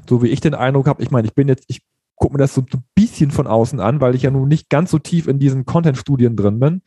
so 0.10 0.24
wie 0.24 0.30
ich 0.30 0.42
den 0.42 0.56
Eindruck 0.56 0.88
habe, 0.88 1.04
ich 1.04 1.12
meine, 1.12 1.28
ich 1.28 1.36
bin 1.36 1.48
jetzt, 1.48 1.66
ich 1.68 1.82
gucke 2.16 2.34
mir 2.34 2.40
das 2.40 2.54
so 2.54 2.62
ein 2.62 2.84
bisschen 2.96 3.32
von 3.32 3.48
außen 3.48 3.80
an, 3.80 4.02
weil 4.02 4.16
ich 4.16 4.24
ja 4.24 4.32
nun 4.32 4.48
nicht 4.48 4.70
ganz 4.70 4.92
so 4.92 5.00
tief 5.00 5.28
in 5.28 5.40
diesen 5.40 5.66
Content-Studien 5.66 6.36
drin 6.36 6.60
bin, 6.60 6.82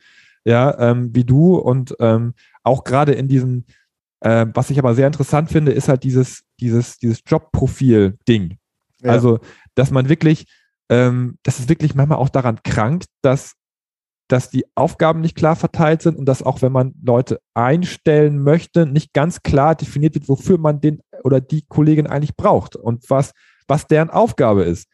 ja, 0.45 0.77
ähm, 0.79 1.13
wie 1.13 1.23
du 1.23 1.55
und 1.55 1.95
ähm, 1.99 2.33
auch 2.63 2.83
gerade 2.83 3.13
in 3.13 3.27
diesem, 3.27 3.65
äh, 4.21 4.45
was 4.53 4.69
ich 4.69 4.79
aber 4.79 4.95
sehr 4.95 5.07
interessant 5.07 5.51
finde, 5.51 5.71
ist 5.71 5.89
halt 5.89 6.03
dieses, 6.03 6.43
dieses, 6.59 6.97
dieses 6.97 7.21
Jobprofil-Ding. 7.25 8.57
Ja. 9.01 9.11
Also, 9.11 9.39
dass 9.75 9.91
man 9.91 10.09
wirklich, 10.09 10.47
ähm, 10.89 11.37
dass 11.43 11.59
es 11.59 11.69
wirklich 11.69 11.95
manchmal 11.95 12.17
auch 12.17 12.29
daran 12.29 12.59
krankt, 12.63 13.05
dass, 13.21 13.53
dass 14.27 14.49
die 14.49 14.65
Aufgaben 14.75 15.21
nicht 15.21 15.35
klar 15.35 15.55
verteilt 15.55 16.01
sind 16.01 16.17
und 16.17 16.25
dass 16.25 16.43
auch 16.43 16.61
wenn 16.61 16.71
man 16.71 16.93
Leute 17.03 17.39
einstellen 17.53 18.41
möchte, 18.41 18.85
nicht 18.85 19.13
ganz 19.13 19.43
klar 19.43 19.75
definiert 19.75 20.15
wird, 20.15 20.29
wofür 20.29 20.57
man 20.57 20.81
den 20.81 21.01
oder 21.23 21.41
die 21.41 21.63
Kollegin 21.67 22.07
eigentlich 22.07 22.35
braucht 22.35 22.75
und 22.75 23.09
was, 23.09 23.31
was 23.67 23.87
deren 23.87 24.09
Aufgabe 24.09 24.63
ist. 24.63 24.87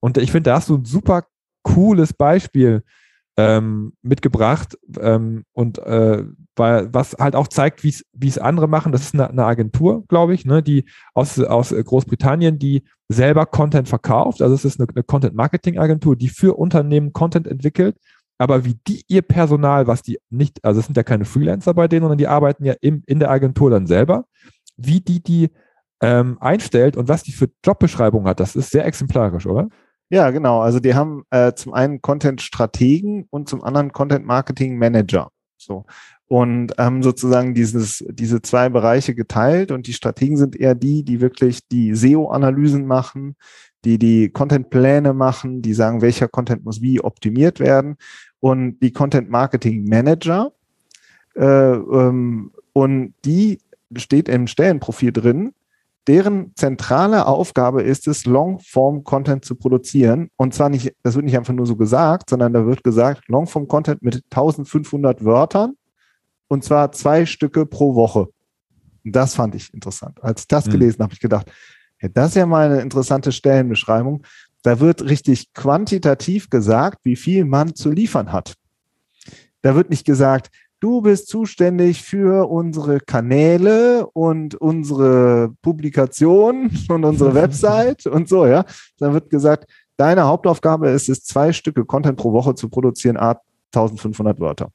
Und 0.00 0.18
ich 0.18 0.32
finde, 0.32 0.50
da 0.50 0.56
hast 0.56 0.68
du 0.68 0.76
ein 0.76 0.84
super 0.84 1.24
cooles 1.62 2.12
Beispiel 2.12 2.82
ähm, 3.36 3.92
mitgebracht 4.02 4.78
ähm, 4.98 5.44
und 5.52 5.78
äh, 5.78 6.24
weil, 6.56 6.92
was 6.92 7.16
halt 7.18 7.36
auch 7.36 7.48
zeigt, 7.48 7.82
wie 7.82 8.28
es 8.28 8.38
andere 8.38 8.68
machen. 8.68 8.92
Das 8.92 9.02
ist 9.02 9.14
eine, 9.14 9.30
eine 9.30 9.44
Agentur, 9.44 10.04
glaube 10.08 10.34
ich, 10.34 10.44
ne, 10.44 10.62
die 10.62 10.84
aus, 11.14 11.38
aus 11.38 11.70
Großbritannien, 11.70 12.58
die 12.58 12.84
selber 13.10 13.44
Content 13.44 13.88
verkauft. 13.88 14.40
Also 14.40 14.54
es 14.54 14.64
ist 14.64 14.80
eine, 14.80 14.88
eine 14.88 15.02
Content-Marketing-Agentur, 15.02 16.14
die 16.14 16.28
für 16.28 16.56
Unternehmen 16.56 17.12
Content 17.12 17.48
entwickelt. 17.48 17.96
Aber 18.38 18.64
wie 18.64 18.78
die 18.86 19.02
ihr 19.08 19.22
Personal, 19.22 19.86
was 19.86 20.02
die 20.02 20.18
nicht, 20.30 20.64
also 20.64 20.80
es 20.80 20.86
sind 20.86 20.96
ja 20.96 21.02
keine 21.02 21.24
Freelancer 21.24 21.74
bei 21.74 21.88
denen, 21.88 22.02
sondern 22.02 22.18
die 22.18 22.28
arbeiten 22.28 22.64
ja 22.64 22.74
im, 22.80 23.02
in 23.06 23.18
der 23.18 23.30
Agentur 23.30 23.68
dann 23.68 23.86
selber, 23.86 24.24
wie 24.76 25.00
die 25.00 25.22
die 25.22 25.50
ähm, 26.00 26.38
einstellt 26.40 26.96
und 26.96 27.08
was 27.08 27.24
die 27.24 27.32
für 27.32 27.50
Jobbeschreibung 27.64 28.26
hat, 28.26 28.40
das 28.40 28.56
ist 28.56 28.70
sehr 28.70 28.86
exemplarisch, 28.86 29.44
oder? 29.44 29.68
Ja, 30.08 30.30
genau. 30.30 30.60
Also 30.60 30.80
die 30.80 30.94
haben 30.94 31.24
äh, 31.30 31.52
zum 31.52 31.74
einen 31.74 32.00
Content-Strategen 32.00 33.26
und 33.30 33.48
zum 33.48 33.62
anderen 33.62 33.92
Content-Marketing-Manager. 33.92 35.30
So. 35.58 35.84
Und 36.32 36.78
haben 36.78 37.02
sozusagen 37.02 37.54
dieses, 37.54 38.04
diese 38.08 38.40
zwei 38.40 38.68
Bereiche 38.68 39.16
geteilt 39.16 39.72
und 39.72 39.88
die 39.88 39.92
Strategen 39.92 40.36
sind 40.36 40.54
eher 40.54 40.76
die, 40.76 41.02
die 41.02 41.20
wirklich 41.20 41.66
die 41.66 41.92
SEO-Analysen 41.92 42.86
machen, 42.86 43.34
die 43.84 43.98
die 43.98 44.28
Content-Pläne 44.28 45.12
machen, 45.12 45.60
die 45.60 45.74
sagen, 45.74 46.02
welcher 46.02 46.28
Content 46.28 46.64
muss 46.64 46.80
wie 46.82 47.00
optimiert 47.00 47.58
werden 47.58 47.96
und 48.38 48.78
die 48.78 48.92
Content-Marketing-Manager 48.92 50.52
äh, 51.34 51.44
ähm, 51.44 52.52
und 52.74 53.14
die 53.24 53.58
steht 53.96 54.28
im 54.28 54.46
Stellenprofil 54.46 55.10
drin, 55.10 55.52
deren 56.06 56.52
zentrale 56.54 57.26
Aufgabe 57.26 57.82
ist 57.82 58.06
es, 58.06 58.24
Longform-Content 58.24 59.44
zu 59.44 59.54
produzieren. 59.56 60.30
Und 60.36 60.54
zwar 60.54 60.68
nicht, 60.68 60.94
das 61.02 61.14
wird 61.14 61.24
nicht 61.24 61.36
einfach 61.36 61.52
nur 61.52 61.66
so 61.66 61.76
gesagt, 61.76 62.30
sondern 62.30 62.52
da 62.52 62.66
wird 62.66 62.84
gesagt, 62.84 63.28
Longform-Content 63.28 64.02
mit 64.02 64.22
1500 64.30 65.24
Wörtern 65.24 65.74
und 66.50 66.64
zwar 66.64 66.90
zwei 66.90 67.26
Stücke 67.26 67.64
pro 67.64 67.94
Woche. 67.94 68.28
Und 69.04 69.16
das 69.16 69.34
fand 69.34 69.54
ich 69.54 69.72
interessant. 69.72 70.22
Als 70.22 70.42
ich 70.42 70.48
das 70.48 70.66
mhm. 70.66 70.72
gelesen 70.72 70.94
habe, 70.94 71.04
habe 71.04 71.14
ich 71.14 71.20
gedacht, 71.20 71.50
ja, 72.02 72.08
das 72.08 72.30
ist 72.30 72.34
ja 72.34 72.46
mal 72.46 72.66
eine 72.66 72.80
interessante 72.80 73.30
Stellenbeschreibung. 73.30 74.24
Da 74.62 74.80
wird 74.80 75.02
richtig 75.02 75.54
quantitativ 75.54 76.50
gesagt, 76.50 76.98
wie 77.04 77.16
viel 77.16 77.44
man 77.44 77.74
zu 77.74 77.90
liefern 77.90 78.32
hat. 78.32 78.54
Da 79.62 79.76
wird 79.76 79.90
nicht 79.90 80.04
gesagt, 80.04 80.50
du 80.80 81.02
bist 81.02 81.28
zuständig 81.28 82.02
für 82.02 82.50
unsere 82.50 82.98
Kanäle 82.98 84.06
und 84.08 84.56
unsere 84.56 85.54
Publikation 85.62 86.70
und 86.88 87.04
unsere 87.04 87.34
Website 87.42 88.06
und 88.06 88.28
so, 88.28 88.46
ja. 88.46 88.64
Dann 88.98 89.12
wird 89.12 89.30
gesagt, 89.30 89.70
deine 89.96 90.24
Hauptaufgabe 90.24 90.88
ist 90.90 91.08
es, 91.08 91.22
zwei 91.22 91.52
Stücke 91.52 91.84
Content 91.84 92.18
pro 92.18 92.32
Woche 92.32 92.56
zu 92.56 92.68
produzieren, 92.68 93.16
a 93.18 93.40
1500 93.72 94.40
Wörter. 94.40 94.72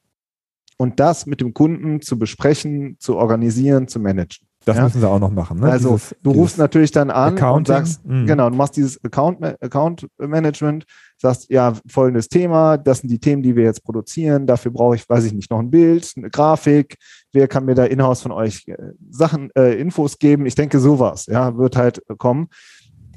Und 0.77 0.99
das 0.99 1.25
mit 1.25 1.41
dem 1.41 1.53
Kunden 1.53 2.01
zu 2.01 2.19
besprechen, 2.19 2.97
zu 2.99 3.15
organisieren, 3.15 3.87
zu 3.87 3.99
managen. 3.99 4.45
Das 4.65 4.77
ja? 4.77 4.83
müssen 4.83 4.99
sie 4.99 5.07
auch 5.07 5.19
noch 5.19 5.31
machen. 5.31 5.59
Ne? 5.59 5.69
Also 5.69 5.91
dieses, 5.91 6.15
du 6.23 6.31
rufst 6.31 6.57
natürlich 6.57 6.91
dann 6.91 7.11
an 7.11 7.35
Accounting. 7.35 7.57
und 7.57 7.67
sagst, 7.67 8.05
mhm. 8.05 8.25
genau, 8.25 8.49
du 8.49 8.55
machst 8.55 8.75
dieses 8.75 9.01
Account, 9.03 9.43
Account 9.61 10.07
Management, 10.17 10.85
sagst, 11.17 11.49
ja, 11.51 11.73
folgendes 11.87 12.27
Thema, 12.27 12.77
das 12.77 12.99
sind 12.99 13.11
die 13.11 13.19
Themen, 13.19 13.43
die 13.43 13.55
wir 13.55 13.63
jetzt 13.63 13.83
produzieren, 13.83 14.47
dafür 14.47 14.71
brauche 14.71 14.95
ich, 14.95 15.07
weiß 15.07 15.23
ich 15.25 15.33
nicht, 15.33 15.51
noch 15.51 15.59
ein 15.59 15.69
Bild, 15.69 16.11
eine 16.17 16.31
Grafik, 16.31 16.97
wer 17.31 17.47
kann 17.47 17.65
mir 17.65 17.75
da 17.75 17.85
in-house 17.85 18.23
von 18.23 18.31
euch 18.31 18.67
äh, 18.67 18.75
Sachen, 19.11 19.51
äh, 19.55 19.79
Infos 19.79 20.17
geben? 20.17 20.47
Ich 20.47 20.55
denke, 20.55 20.79
sowas, 20.79 21.27
ja, 21.27 21.55
wird 21.55 21.75
halt 21.75 22.01
kommen. 22.17 22.47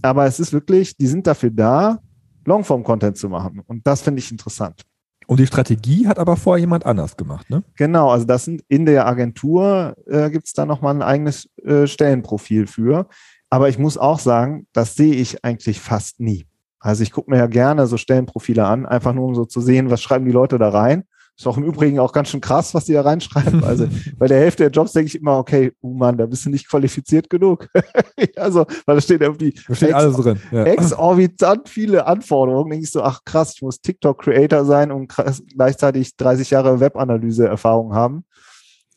Aber 0.03 0.27
es 0.27 0.39
ist 0.39 0.53
wirklich, 0.53 0.97
die 0.97 1.07
sind 1.07 1.27
dafür 1.27 1.51
da, 1.51 1.99
Longform-Content 2.45 3.17
zu 3.17 3.29
machen. 3.29 3.63
Und 3.67 3.87
das 3.87 4.03
finde 4.03 4.21
ich 4.21 4.31
interessant. 4.31 4.83
Und 5.29 5.41
die 5.41 5.47
Strategie 5.47 6.09
hat 6.09 6.19
aber 6.19 6.37
vorher 6.37 6.59
jemand 6.59 6.87
anders 6.87 7.19
gemacht, 7.19 7.51
ne? 7.51 7.63
Genau, 7.77 8.11
also 8.11 8.25
das 8.25 8.47
sind 8.47 8.63
in 8.69 8.87
der 8.87 9.07
Agentur 9.07 9.95
äh, 10.07 10.31
gibt 10.31 10.47
es 10.47 10.55
da 10.55 10.65
nochmal 10.65 10.95
ein 10.95 11.03
eigenes 11.03 11.51
äh, 11.63 11.87
Stellenprofil 11.87 12.67
für. 12.67 13.09
Aber 13.51 13.69
ich 13.69 13.79
muss 13.79 13.99
auch 13.99 14.21
sagen, 14.21 14.67
das 14.73 14.95
sehe 14.95 15.15
ich 15.15 15.45
eigentlich 15.45 15.81
fast 15.81 16.19
nie. 16.19 16.47
Also 16.81 17.03
ich 17.03 17.13
gucke 17.13 17.31
mir 17.31 17.37
ja 17.37 17.47
gerne 17.47 17.87
so 17.87 17.99
Stellenprofile 17.99 18.65
an, 18.65 18.87
einfach 18.87 19.13
nur 19.13 19.27
um 19.27 19.35
so 19.35 19.45
zu 19.45 19.61
sehen, 19.61 19.91
was 19.91 20.01
schreiben 20.01 20.25
die 20.25 20.33
Leute 20.33 20.59
da 20.59 20.71
rein. 20.71 21.05
Ist 21.39 21.47
auch 21.47 21.57
im 21.57 21.63
Übrigen 21.63 22.01
auch 22.01 22.13
ganz 22.13 22.31
schön 22.31 22.41
krass, 22.41 22.75
was 22.75 22.87
die 22.87 22.95
da 22.95 23.03
reinschreiben. 23.03 23.63
Also 23.63 23.87
bei 24.19 24.27
der 24.27 24.41
Hälfte 24.41 24.65
der 24.65 24.73
Jobs 24.73 24.93
denke 24.93 25.07
ich 25.07 25.21
immer, 25.21 25.39
okay, 25.39 25.73
oh 25.81 25.93
Mann, 25.93 26.19
da 26.19 26.27
bist 26.27 26.45
du 26.45 26.51
nicht 26.51 26.69
qualifiziert 26.69 27.31
genug. 27.31 27.69
also, 28.37 28.67
weil 28.87 28.97
da 28.97 29.01
steht 29.01 29.21
irgendwie 29.21 29.55
da 29.69 29.75
steht 29.77 29.95
alles 29.95 30.17
drin. 30.17 30.41
Ja. 30.51 30.65
exorbitant 30.65 31.69
viele 31.69 32.07
Anforderungen. 32.07 32.71
Denke 32.71 32.85
ich 32.85 32.91
so, 32.91 33.03
ach 33.03 33.21
krass, 33.25 33.53
ich 33.55 33.63
muss 33.63 33.81
TikTok-Creator 33.81 34.65
sein 34.65 34.91
und 34.91 35.15
gleichzeitig 35.57 36.17
30 36.17 36.51
Jahre 36.51 36.81
Webanalyse-Erfahrung 36.81 37.95
haben. 37.95 38.25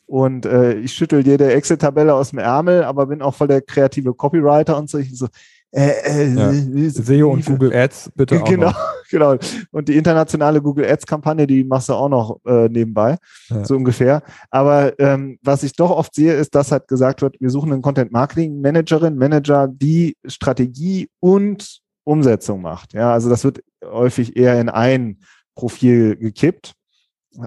Und 0.08 0.48
äh, 0.48 0.74
ich 0.74 0.94
schüttel 0.94 1.26
jede 1.26 1.54
Excel-Tabelle 1.54 2.16
aus 2.16 2.32
dem 2.32 2.40
Ärmel, 2.40 2.84
aber 2.84 3.06
bin 3.06 3.22
auch 3.22 3.36
voll 3.36 3.50
der 3.50 3.62
kreative 3.62 4.16
Copywriter 4.16 4.78
und 4.78 4.90
so. 4.90 4.98
Ich 4.98 5.16
so, 5.16 5.28
äh, 5.74 5.90
äh, 6.04 6.34
ja. 6.34 6.52
Äh, 6.52 6.90
SEO 6.90 7.32
und 7.32 7.46
Google 7.46 7.74
Ads 7.74 8.12
bitte 8.16 8.42
auch 8.42 8.48
Genau, 8.48 8.68
noch. 8.68 8.80
genau. 9.10 9.38
Und 9.72 9.88
die 9.88 9.96
internationale 9.96 10.62
Google 10.62 10.86
Ads 10.86 11.06
Kampagne, 11.06 11.48
die 11.48 11.64
machst 11.64 11.90
du 11.90 11.94
auch 11.94 12.10
noch 12.10 12.40
äh, 12.46 12.68
nebenbei, 12.68 13.18
ja. 13.50 13.64
so 13.64 13.76
ungefähr. 13.76 14.22
Aber 14.50 15.00
ähm, 15.00 15.40
was 15.42 15.64
ich 15.64 15.74
doch 15.74 15.92
oft 15.92 16.14
sehe, 16.14 16.34
ist, 16.34 16.56
dass 16.56 16.72
halt 16.72 16.88
gesagt 16.88 17.22
wird, 17.22 17.40
wir 17.40 17.50
suchen 17.50 17.72
einen 17.72 17.82
Content 17.82 18.12
Marketing 18.12 18.60
Managerin, 18.60 19.16
Manager, 19.16 19.68
die 19.70 20.18
Strategie 20.26 21.10
und 21.20 21.80
Umsetzung 22.04 22.62
macht. 22.62 22.94
Ja, 22.94 23.14
also 23.14 23.30
das 23.30 23.44
wird 23.44 23.64
häufig 23.86 24.36
eher 24.36 24.60
in 24.60 24.70
ein 24.70 25.20
Profil 25.56 26.18
gekippt. 26.18 26.74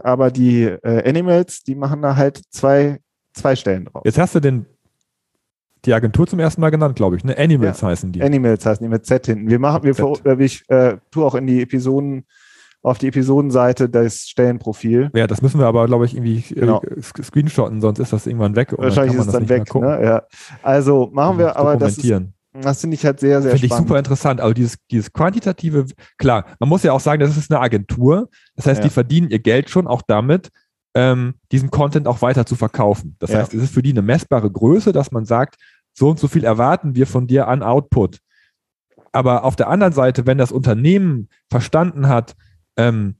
Aber 0.02 0.30
die 0.30 0.62
äh, 0.62 1.06
Animals, 1.06 1.62
die 1.62 1.74
machen 1.74 2.00
da 2.00 2.16
halt 2.16 2.40
zwei, 2.50 3.00
zwei 3.34 3.54
Stellen 3.54 3.84
drauf. 3.84 4.02
Jetzt 4.06 4.18
hast 4.18 4.34
du 4.34 4.40
den 4.40 4.64
die 5.84 5.94
Agentur 5.94 6.26
zum 6.26 6.38
ersten 6.38 6.60
Mal 6.60 6.70
genannt, 6.70 6.96
glaube 6.96 7.16
ich. 7.16 7.24
Ne? 7.24 7.36
Animals 7.36 7.80
ja, 7.80 7.88
heißen 7.88 8.12
die. 8.12 8.22
Animals 8.22 8.64
heißen 8.64 8.84
die 8.84 8.88
mit 8.88 9.06
Z 9.06 9.26
hinten. 9.26 9.48
Wir 9.48 9.58
machen, 9.58 9.82
wir, 9.82 9.94
äh, 10.24 10.44
ich 10.44 10.68
äh, 10.68 10.96
tue 11.10 11.24
auch 11.24 11.34
in 11.34 11.46
die 11.46 11.62
Episoden, 11.62 12.24
auf 12.82 12.98
die 12.98 13.08
Episodenseite 13.08 13.88
das 13.88 14.28
Stellenprofil. 14.28 15.10
Ja, 15.14 15.26
das 15.26 15.40
müssen 15.42 15.58
wir 15.58 15.66
aber, 15.66 15.86
glaube 15.86 16.04
ich, 16.04 16.14
irgendwie 16.14 16.44
äh, 16.54 16.60
genau. 16.60 16.82
äh, 16.82 17.00
screenshotten, 17.00 17.80
sonst 17.80 17.98
ist 17.98 18.12
das 18.12 18.26
irgendwann 18.26 18.56
weg. 18.56 18.74
Wahrscheinlich 18.76 19.16
ist 19.16 19.26
es 19.26 19.32
dann 19.32 19.48
weg. 19.48 19.74
Ne? 19.74 20.00
Ja. 20.02 20.22
Also 20.62 21.10
machen 21.12 21.38
wir, 21.38 21.56
aber 21.56 21.76
das 21.76 21.98
ist, 21.98 22.22
das 22.60 22.80
finde 22.80 22.94
ich 22.94 23.04
halt 23.04 23.18
sehr, 23.18 23.42
sehr 23.42 23.52
Finde 23.52 23.66
ich 23.66 23.72
super 23.72 23.98
interessant. 23.98 24.40
Also 24.40 24.54
dieses, 24.54 24.76
dieses 24.90 25.12
quantitative, 25.12 25.86
klar, 26.18 26.46
man 26.60 26.68
muss 26.68 26.84
ja 26.84 26.92
auch 26.92 27.00
sagen, 27.00 27.20
das 27.20 27.36
ist 27.36 27.50
eine 27.50 27.60
Agentur. 27.60 28.28
Das 28.54 28.66
heißt, 28.66 28.78
ja. 28.78 28.84
die 28.84 28.90
verdienen 28.90 29.28
ihr 29.28 29.40
Geld 29.40 29.70
schon 29.70 29.88
auch 29.88 30.02
damit, 30.02 30.50
ähm, 30.94 31.34
diesen 31.50 31.70
Content 31.70 32.06
auch 32.06 32.22
weiter 32.22 32.46
zu 32.46 32.56
verkaufen. 32.56 33.16
Das 33.18 33.30
ja. 33.30 33.38
heißt, 33.38 33.54
es 33.54 33.64
ist 33.64 33.74
für 33.74 33.82
die 33.82 33.90
eine 33.90 34.02
messbare 34.02 34.50
Größe, 34.50 34.92
dass 34.92 35.10
man 35.10 35.24
sagt, 35.24 35.56
so 35.92 36.10
und 36.10 36.18
so 36.18 36.28
viel 36.28 36.44
erwarten 36.44 36.94
wir 36.94 37.06
von 37.06 37.26
dir 37.26 37.48
an 37.48 37.62
Output. 37.62 38.18
Aber 39.12 39.44
auf 39.44 39.56
der 39.56 39.68
anderen 39.68 39.92
Seite, 39.92 40.26
wenn 40.26 40.38
das 40.38 40.52
Unternehmen 40.52 41.28
verstanden 41.50 42.08
hat, 42.08 42.34
ähm, 42.76 43.16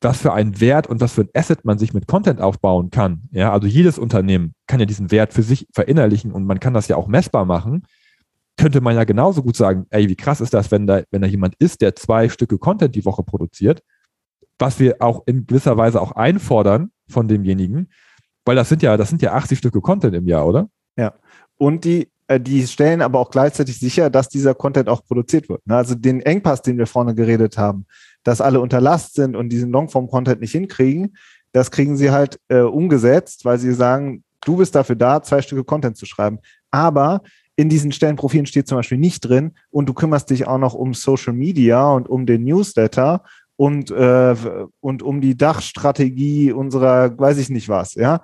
was 0.00 0.18
für 0.18 0.32
einen 0.32 0.60
Wert 0.60 0.86
und 0.86 1.00
was 1.00 1.12
für 1.12 1.22
ein 1.22 1.30
Asset 1.34 1.64
man 1.64 1.78
sich 1.78 1.92
mit 1.92 2.06
Content 2.06 2.40
aufbauen 2.40 2.90
kann. 2.90 3.22
Ja, 3.30 3.52
also 3.52 3.66
jedes 3.66 3.98
Unternehmen 3.98 4.54
kann 4.66 4.80
ja 4.80 4.86
diesen 4.86 5.10
Wert 5.10 5.34
für 5.34 5.42
sich 5.42 5.66
verinnerlichen 5.74 6.32
und 6.32 6.46
man 6.46 6.60
kann 6.60 6.74
das 6.74 6.88
ja 6.88 6.96
auch 6.96 7.08
messbar 7.08 7.44
machen. 7.44 7.82
Könnte 8.56 8.80
man 8.80 8.96
ja 8.96 9.04
genauso 9.04 9.42
gut 9.42 9.56
sagen, 9.56 9.86
ey, 9.90 10.08
wie 10.08 10.16
krass 10.16 10.40
ist 10.40 10.54
das, 10.54 10.70
wenn 10.70 10.86
da, 10.86 11.02
wenn 11.10 11.20
da 11.20 11.28
jemand 11.28 11.56
ist, 11.58 11.82
der 11.82 11.94
zwei 11.94 12.28
Stücke 12.28 12.58
Content 12.58 12.94
die 12.94 13.04
Woche 13.04 13.22
produziert, 13.22 13.82
was 14.58 14.80
wir 14.80 14.96
auch 15.00 15.24
in 15.26 15.46
gewisser 15.46 15.76
Weise 15.76 16.00
auch 16.00 16.12
einfordern 16.12 16.90
von 17.08 17.28
demjenigen, 17.28 17.88
weil 18.44 18.56
das 18.56 18.68
sind 18.68 18.82
ja, 18.82 18.96
das 18.96 19.08
sind 19.08 19.22
ja 19.22 19.34
80 19.34 19.58
Stücke 19.58 19.80
Content 19.80 20.14
im 20.14 20.26
Jahr, 20.26 20.46
oder? 20.46 20.68
Ja. 20.96 21.14
Und 21.58 21.84
die, 21.84 22.08
äh, 22.28 22.40
die 22.40 22.66
stellen 22.66 23.02
aber 23.02 23.18
auch 23.18 23.30
gleichzeitig 23.30 23.78
sicher, 23.78 24.10
dass 24.10 24.28
dieser 24.28 24.54
Content 24.54 24.88
auch 24.88 25.04
produziert 25.04 25.48
wird. 25.48 25.66
Ne? 25.66 25.76
Also 25.76 25.94
den 25.94 26.20
Engpass, 26.20 26.62
den 26.62 26.78
wir 26.78 26.86
vorne 26.86 27.14
geredet 27.14 27.58
haben, 27.58 27.86
dass 28.22 28.40
alle 28.40 28.60
unter 28.60 28.80
Last 28.80 29.14
sind 29.14 29.36
und 29.36 29.48
diesen 29.50 29.70
Longform-Content 29.70 30.40
nicht 30.40 30.52
hinkriegen, 30.52 31.16
das 31.52 31.70
kriegen 31.70 31.96
sie 31.96 32.10
halt 32.10 32.38
äh, 32.48 32.60
umgesetzt, 32.60 33.44
weil 33.44 33.58
sie 33.58 33.72
sagen, 33.72 34.24
du 34.44 34.56
bist 34.56 34.74
dafür 34.74 34.96
da, 34.96 35.22
zwei 35.22 35.40
Stücke 35.42 35.64
Content 35.64 35.96
zu 35.96 36.06
schreiben. 36.06 36.38
Aber 36.70 37.22
in 37.56 37.68
diesen 37.70 37.92
Stellenprofilen 37.92 38.46
steht 38.46 38.68
zum 38.68 38.76
Beispiel 38.76 38.98
nicht 38.98 39.20
drin 39.20 39.52
und 39.70 39.88
du 39.88 39.94
kümmerst 39.94 40.28
dich 40.28 40.46
auch 40.46 40.58
noch 40.58 40.74
um 40.74 40.92
Social 40.92 41.32
Media 41.32 41.90
und 41.90 42.08
um 42.08 42.26
den 42.26 42.44
Newsletter 42.44 43.24
und, 43.56 43.90
äh, 43.90 44.36
und 44.80 45.02
um 45.02 45.20
die 45.20 45.36
Dachstrategie 45.36 46.52
unserer, 46.52 47.18
weiß 47.18 47.38
ich 47.38 47.48
nicht 47.48 47.68
was, 47.68 47.94
ja? 47.94 48.22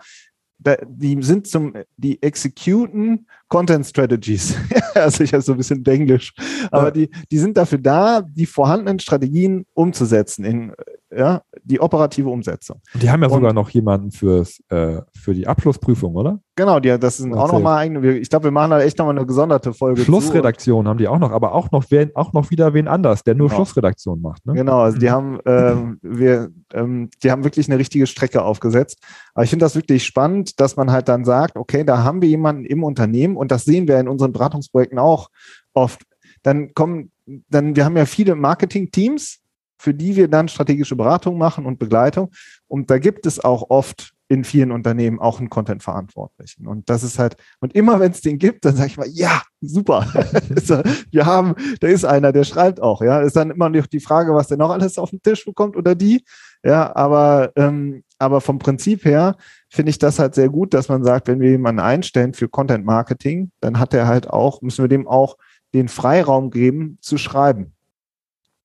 Die 0.86 1.20
sind 1.22 1.48
zum, 1.48 1.74
die 1.96 2.22
executen 2.22 3.26
Content 3.52 3.84
Strategies. 3.84 4.56
also 4.94 5.22
ich 5.22 5.34
habe 5.34 5.42
so 5.42 5.52
ein 5.52 5.58
bisschen 5.58 5.84
Englisch. 5.84 6.32
Aber 6.70 6.84
ja. 6.84 6.90
die, 6.90 7.10
die 7.30 7.36
sind 7.36 7.58
dafür 7.58 7.76
da, 7.76 8.22
die 8.22 8.46
vorhandenen 8.46 8.98
Strategien 8.98 9.66
umzusetzen 9.74 10.42
in 10.46 10.72
ja, 11.16 11.42
die 11.62 11.80
operative 11.80 12.28
Umsetzung. 12.28 12.80
Die 12.94 13.10
haben 13.10 13.20
ja 13.20 13.28
und, 13.28 13.34
sogar 13.34 13.52
noch 13.52 13.68
jemanden 13.70 14.10
fürs, 14.10 14.60
äh, 14.70 15.02
für 15.12 15.34
die 15.34 15.46
Abschlussprüfung, 15.46 16.14
oder? 16.14 16.40
Genau, 16.56 16.80
die, 16.80 16.98
das 16.98 17.18
sind 17.18 17.34
auch 17.34 17.52
nochmal 17.52 17.78
eigene. 17.78 18.18
Ich 18.18 18.28
glaube, 18.28 18.44
wir 18.44 18.50
machen 18.50 18.70
da 18.70 18.80
echt 18.80 18.98
nochmal 18.98 19.16
eine 19.16 19.26
gesonderte 19.26 19.72
Folge. 19.72 20.02
Schlussredaktion 20.02 20.88
haben 20.88 20.98
die 20.98 21.08
auch 21.08 21.18
noch, 21.18 21.32
aber 21.32 21.54
auch 21.54 21.70
noch, 21.70 21.84
wen, 21.90 22.14
auch 22.14 22.32
noch 22.32 22.50
wieder 22.50 22.74
wen 22.74 22.88
anders, 22.88 23.24
der 23.24 23.34
nur 23.34 23.48
genau. 23.48 23.58
Schlussredaktion 23.58 24.20
macht. 24.20 24.44
Ne? 24.46 24.54
Genau, 24.54 24.80
also 24.80 24.98
die 24.98 25.06
mhm. 25.06 25.10
haben, 25.10 25.38
ähm, 25.46 25.98
wir, 26.02 26.50
ähm, 26.74 27.10
die 27.22 27.30
haben 27.30 27.44
wirklich 27.44 27.68
eine 27.68 27.78
richtige 27.78 28.06
Strecke 28.06 28.42
aufgesetzt. 28.42 28.98
Aber 29.34 29.44
ich 29.44 29.50
finde 29.50 29.64
das 29.64 29.74
wirklich 29.74 30.04
spannend, 30.04 30.60
dass 30.60 30.76
man 30.76 30.90
halt 30.90 31.08
dann 31.08 31.24
sagt, 31.24 31.56
okay, 31.56 31.84
da 31.84 32.04
haben 32.04 32.20
wir 32.20 32.28
jemanden 32.28 32.64
im 32.64 32.84
Unternehmen 32.84 33.36
und 33.42 33.50
das 33.50 33.64
sehen 33.64 33.88
wir 33.88 33.98
in 33.98 34.06
unseren 34.06 34.32
Beratungsprojekten 34.32 35.00
auch 35.00 35.28
oft. 35.74 36.02
Dann 36.44 36.74
kommen, 36.74 37.10
dann, 37.26 37.74
wir 37.74 37.84
haben 37.84 37.96
ja 37.96 38.06
viele 38.06 38.36
Marketing-Teams, 38.36 39.40
für 39.80 39.92
die 39.92 40.14
wir 40.14 40.28
dann 40.28 40.46
strategische 40.46 40.94
Beratung 40.94 41.38
machen 41.38 41.66
und 41.66 41.80
Begleitung. 41.80 42.30
Und 42.68 42.88
da 42.88 42.98
gibt 42.98 43.26
es 43.26 43.42
auch 43.42 43.68
oft 43.68 44.12
in 44.28 44.44
vielen 44.44 44.70
Unternehmen 44.70 45.18
auch 45.18 45.40
einen 45.40 45.50
Content-Verantwortlichen. 45.50 46.68
Und 46.68 46.88
das 46.88 47.02
ist 47.02 47.18
halt, 47.18 47.36
und 47.58 47.74
immer 47.74 47.98
wenn 47.98 48.12
es 48.12 48.20
den 48.20 48.38
gibt, 48.38 48.64
dann 48.64 48.76
sage 48.76 48.90
ich 48.90 48.96
mal, 48.96 49.08
ja, 49.08 49.42
super. 49.60 50.06
wir 51.10 51.26
haben, 51.26 51.56
da 51.80 51.88
ist 51.88 52.04
einer, 52.04 52.30
der 52.30 52.44
schreibt 52.44 52.80
auch, 52.80 53.02
ja. 53.02 53.22
Ist 53.22 53.34
dann 53.34 53.50
immer 53.50 53.68
noch 53.70 53.88
die 53.88 53.98
Frage, 53.98 54.34
was 54.34 54.46
der 54.46 54.56
noch 54.56 54.70
alles 54.70 54.98
auf 54.98 55.10
den 55.10 55.20
Tisch 55.20 55.44
bekommt 55.44 55.76
oder 55.76 55.96
die. 55.96 56.24
Ja, 56.62 56.94
aber, 56.94 57.50
ähm, 57.56 58.04
aber 58.18 58.40
vom 58.40 58.60
Prinzip 58.60 59.04
her 59.04 59.36
finde 59.72 59.88
ich 59.88 59.98
das 59.98 60.18
halt 60.18 60.34
sehr 60.34 60.50
gut, 60.50 60.74
dass 60.74 60.90
man 60.90 61.02
sagt, 61.02 61.28
wenn 61.28 61.40
wir 61.40 61.50
jemanden 61.50 61.80
einstellen 61.80 62.34
für 62.34 62.46
Content 62.46 62.84
Marketing, 62.84 63.52
dann 63.60 63.78
hat 63.78 63.94
er 63.94 64.06
halt 64.06 64.28
auch, 64.28 64.60
müssen 64.60 64.84
wir 64.84 64.88
dem 64.88 65.08
auch 65.08 65.38
den 65.72 65.88
Freiraum 65.88 66.50
geben, 66.50 66.98
zu 67.00 67.16
schreiben. 67.16 67.72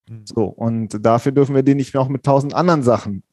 Mhm. 0.09 0.25
So, 0.25 0.43
und 0.43 1.05
dafür 1.05 1.31
dürfen 1.31 1.55
wir 1.55 1.63
den 1.63 1.77
nicht 1.77 1.93
noch 1.93 2.09
mit 2.09 2.23
tausend 2.23 2.53
anderen 2.53 2.83
Sachen 2.83 3.23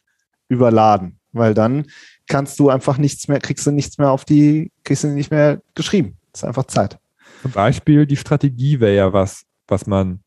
überladen, 0.47 1.19
weil 1.33 1.53
dann 1.53 1.87
kannst 2.29 2.61
du 2.61 2.71
einfach 2.71 2.97
nichts 2.97 3.27
mehr, 3.27 3.41
kriegst 3.41 3.67
du 3.67 3.73
nichts 3.73 3.99
mehr 3.99 4.13
auf 4.13 4.25
die, 4.25 4.71
kriegst 4.85 5.03
du 5.03 5.09
nicht 5.09 5.33
mehr 5.33 5.61
geschrieben. 5.75 6.17
Das 6.31 6.43
ist 6.43 6.45
einfach 6.45 6.67
Zeit. 6.67 7.01
Zum 7.43 7.51
Beispiel 7.51 8.07
die 8.07 8.17
Strategie 8.17 8.79
wäre 8.79 8.95
ja 8.95 9.13
was, 9.13 9.47
was 9.67 9.89
man, 9.89 10.21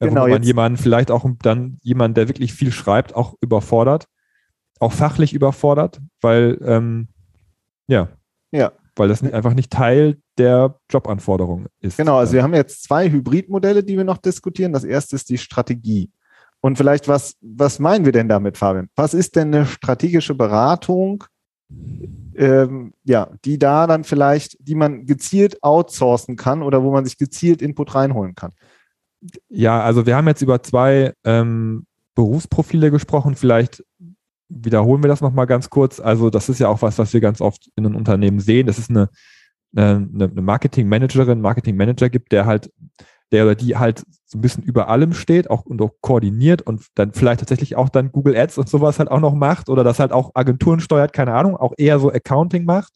äh, 0.00 0.08
genau, 0.08 0.24
wo 0.24 0.30
man 0.30 0.42
jemanden 0.42 0.78
vielleicht 0.78 1.12
auch 1.12 1.24
dann 1.42 1.78
jemand, 1.80 2.16
der 2.16 2.26
wirklich 2.26 2.54
viel 2.54 2.72
schreibt, 2.72 3.14
auch 3.14 3.36
überfordert, 3.40 4.08
auch 4.78 4.92
fachlich 4.92 5.32
überfordert, 5.32 6.00
weil 6.20 6.58
ähm, 6.64 7.08
ja, 7.86 8.08
ja, 8.50 8.72
weil 8.96 9.08
das 9.08 9.22
einfach 9.22 9.54
nicht 9.54 9.72
Teil 9.72 10.18
der 10.36 10.78
Jobanforderung 10.90 11.66
ist. 11.80 11.96
Genau, 11.96 12.18
also 12.18 12.34
wir 12.34 12.42
haben 12.42 12.54
jetzt 12.54 12.84
zwei 12.84 13.10
Hybridmodelle, 13.10 13.82
die 13.82 13.96
wir 13.96 14.04
noch 14.04 14.18
diskutieren. 14.18 14.72
Das 14.72 14.84
erste 14.84 15.16
ist 15.16 15.30
die 15.30 15.38
Strategie. 15.38 16.10
Und 16.60 16.76
vielleicht, 16.76 17.06
was, 17.08 17.36
was 17.40 17.78
meinen 17.78 18.04
wir 18.04 18.12
denn 18.12 18.28
damit, 18.28 18.58
Fabian? 18.58 18.88
Was 18.96 19.14
ist 19.14 19.36
denn 19.36 19.54
eine 19.54 19.66
strategische 19.66 20.34
Beratung, 20.34 21.24
ähm, 22.34 22.92
ja, 23.04 23.30
die 23.44 23.58
da 23.58 23.86
dann 23.86 24.04
vielleicht, 24.04 24.56
die 24.60 24.74
man 24.74 25.06
gezielt 25.06 25.62
outsourcen 25.62 26.36
kann 26.36 26.62
oder 26.62 26.82
wo 26.82 26.90
man 26.90 27.04
sich 27.04 27.16
gezielt 27.18 27.62
Input 27.62 27.94
reinholen 27.94 28.34
kann? 28.34 28.52
Ja, 29.48 29.82
also 29.82 30.06
wir 30.06 30.16
haben 30.16 30.28
jetzt 30.28 30.42
über 30.42 30.62
zwei 30.62 31.12
ähm, 31.24 31.86
Berufsprofile 32.14 32.90
gesprochen. 32.90 33.36
Vielleicht 33.36 33.84
wiederholen 34.48 35.02
wir 35.02 35.08
das 35.08 35.20
nochmal 35.20 35.46
ganz 35.46 35.70
kurz. 35.70 36.00
Also 36.00 36.30
das 36.30 36.48
ist 36.48 36.58
ja 36.58 36.68
auch 36.68 36.82
was, 36.82 36.98
was 36.98 37.12
wir 37.12 37.20
ganz 37.20 37.40
oft 37.40 37.70
in 37.76 37.86
einem 37.86 37.96
Unternehmen 37.96 38.40
sehen. 38.40 38.66
Das 38.66 38.78
ist 38.78 38.90
eine, 38.90 39.10
eine, 39.76 40.08
eine 40.12 40.42
Marketing-Managerin, 40.42 41.40
Marketing-Manager 41.40 42.08
gibt, 42.08 42.32
der 42.32 42.46
halt, 42.46 42.72
der 43.30 43.44
oder 43.44 43.54
die 43.54 43.76
halt 43.76 44.04
so 44.24 44.38
ein 44.38 44.40
bisschen 44.40 44.64
über 44.64 44.88
allem 44.88 45.12
steht 45.12 45.50
auch 45.50 45.64
und 45.66 45.80
auch 45.82 45.92
koordiniert 46.00 46.62
und 46.62 46.86
dann 46.94 47.12
vielleicht 47.12 47.40
tatsächlich 47.40 47.76
auch 47.76 47.88
dann 47.88 48.12
Google 48.12 48.36
Ads 48.36 48.58
und 48.58 48.68
sowas 48.68 48.98
halt 48.98 49.10
auch 49.10 49.20
noch 49.20 49.34
macht 49.34 49.68
oder 49.68 49.84
das 49.84 49.98
halt 49.98 50.12
auch 50.12 50.32
Agenturen 50.34 50.80
steuert, 50.80 51.12
keine 51.12 51.34
Ahnung, 51.34 51.56
auch 51.56 51.72
eher 51.76 51.98
so 51.98 52.10
Accounting 52.10 52.64
macht 52.64 52.92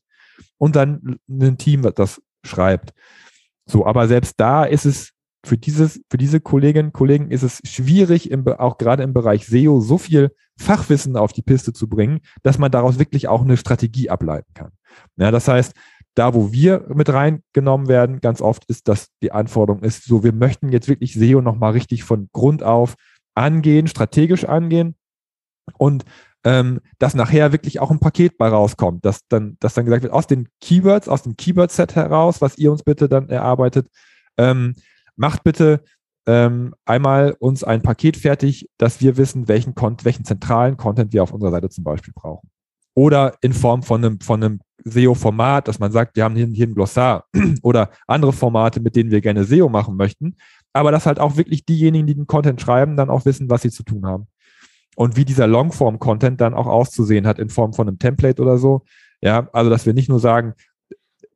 und 0.59 0.77
dann 0.77 1.19
ein 1.29 1.59
Team, 1.59 1.83
das 1.95 2.21
schreibt. 2.45 2.93
So, 3.67 3.87
aber 3.87 4.09
selbst 4.09 4.35
da 4.39 4.65
ist 4.65 4.87
es 4.87 5.13
für 5.45 5.59
dieses, 5.59 6.01
für 6.11 6.19
diese 6.19 6.41
Kolleginnen 6.41 6.89
und 6.89 6.93
Kollegen 6.93 7.31
ist 7.31 7.43
es 7.43 7.61
schwierig, 7.65 8.31
im, 8.31 8.47
auch 8.47 8.79
gerade 8.79 9.03
im 9.03 9.13
Bereich 9.13 9.47
SEO 9.47 9.81
so 9.81 9.99
viel 9.99 10.35
Fachwissen 10.63 11.17
auf 11.17 11.33
die 11.33 11.43
Piste 11.43 11.73
zu 11.73 11.89
bringen, 11.89 12.21
dass 12.43 12.59
man 12.59 12.71
daraus 12.71 12.99
wirklich 12.99 13.29
auch 13.29 13.43
eine 13.43 13.57
Strategie 13.57 14.09
ableiten 14.09 14.53
kann. 14.55 14.71
Ja, 15.17 15.31
das 15.31 15.49
heißt, 15.49 15.75
da, 16.15 16.35
wo 16.35 16.53
wir 16.53 16.87
mit 16.95 17.09
reingenommen 17.09 17.89
werden, 17.89 18.21
ganz 18.21 18.41
oft 18.41 18.65
ist, 18.67 18.89
dass 18.89 19.09
die 19.23 19.33
Anforderung 19.33 19.83
ist, 19.83 20.05
so, 20.05 20.23
wir 20.23 20.33
möchten 20.33 20.71
jetzt 20.71 20.89
wirklich 20.89 21.15
SEO 21.15 21.41
nochmal 21.41 21.73
richtig 21.73 22.05
von 22.05 22.29
Grund 22.33 22.63
auf 22.63 22.95
angehen, 23.35 23.87
strategisch 23.87 24.45
angehen 24.45 24.95
und 25.79 26.05
ähm, 26.45 26.81
dass 26.99 27.15
nachher 27.15 27.53
wirklich 27.53 27.81
auch 27.81 27.91
ein 27.91 28.01
Paket 28.01 28.37
bei 28.37 28.49
rauskommt, 28.49 29.05
dass 29.05 29.27
dann, 29.29 29.57
dass 29.61 29.75
dann 29.75 29.85
gesagt 29.85 30.03
wird, 30.03 30.13
aus 30.13 30.27
den 30.27 30.49
Keywords, 30.61 31.09
aus 31.09 31.23
dem 31.23 31.37
Keyword-Set 31.37 31.95
heraus, 31.95 32.41
was 32.41 32.59
ihr 32.59 32.73
uns 32.73 32.83
bitte 32.83 33.09
dann 33.09 33.29
erarbeitet, 33.29 33.89
ähm, 34.37 34.75
macht 35.17 35.45
bitte 35.45 35.85
ähm, 36.27 36.75
einmal 36.85 37.37
uns 37.39 37.65
ein 37.65 37.83
Paket 37.83 38.17
fertig, 38.17 38.69
dass 38.79 39.01
wir 39.01 39.17
wissen, 39.17 39.49
welchen, 39.49 39.75
welchen 40.03 40.25
zentralen 40.25 40.77
Content 40.77 41.13
wir 41.13 41.23
auf 41.23 41.33
unserer 41.33 41.51
Seite 41.51 41.69
zum 41.69 41.85
Beispiel 41.85 42.13
brauchen. 42.15 42.49
Oder 42.95 43.35
in 43.41 43.53
Form 43.53 43.83
von 43.83 44.05
einem, 44.05 44.21
von 44.21 44.43
einem 44.43 44.61
SEO-Format, 44.85 45.69
dass 45.69 45.79
man 45.79 45.93
sagt, 45.93 46.17
wir 46.17 46.25
haben 46.25 46.37
hier, 46.37 46.47
hier 46.47 46.67
ein 46.67 46.75
Glossar 46.75 47.25
oder 47.63 47.91
andere 48.07 48.33
Formate, 48.33 48.81
mit 48.81 48.97
denen 48.97 49.11
wir 49.11 49.21
gerne 49.21 49.45
SEO 49.45 49.69
machen 49.69 49.97
möchten. 49.97 50.37
Aber 50.73 50.91
dass 50.91 51.07
halt 51.07 51.19
auch 51.19 51.37
wirklich 51.37 51.65
diejenigen, 51.65 52.07
die 52.07 52.15
den 52.15 52.27
Content 52.27 52.61
schreiben, 52.61 52.97
dann 52.97 53.11
auch 53.11 53.25
wissen, 53.25 53.51
was 53.51 53.63
sie 53.63 53.71
zu 53.71 53.83
tun 53.83 54.07
haben. 54.07 54.27
Und 54.95 55.17
wie 55.17 55.25
dieser 55.25 55.47
Longform-Content 55.47 56.41
dann 56.41 56.55
auch 56.55 56.67
auszusehen 56.67 57.27
hat 57.27 57.39
in 57.39 57.49
Form 57.49 57.73
von 57.73 57.89
einem 57.89 57.99
Template 57.99 58.43
oder 58.43 58.59
so. 58.59 58.85
Ja, 59.23 59.49
also 59.53 59.71
dass 59.71 59.87
wir 59.87 59.95
nicht 59.95 60.09
nur 60.09 60.21
sagen, 60.21 60.55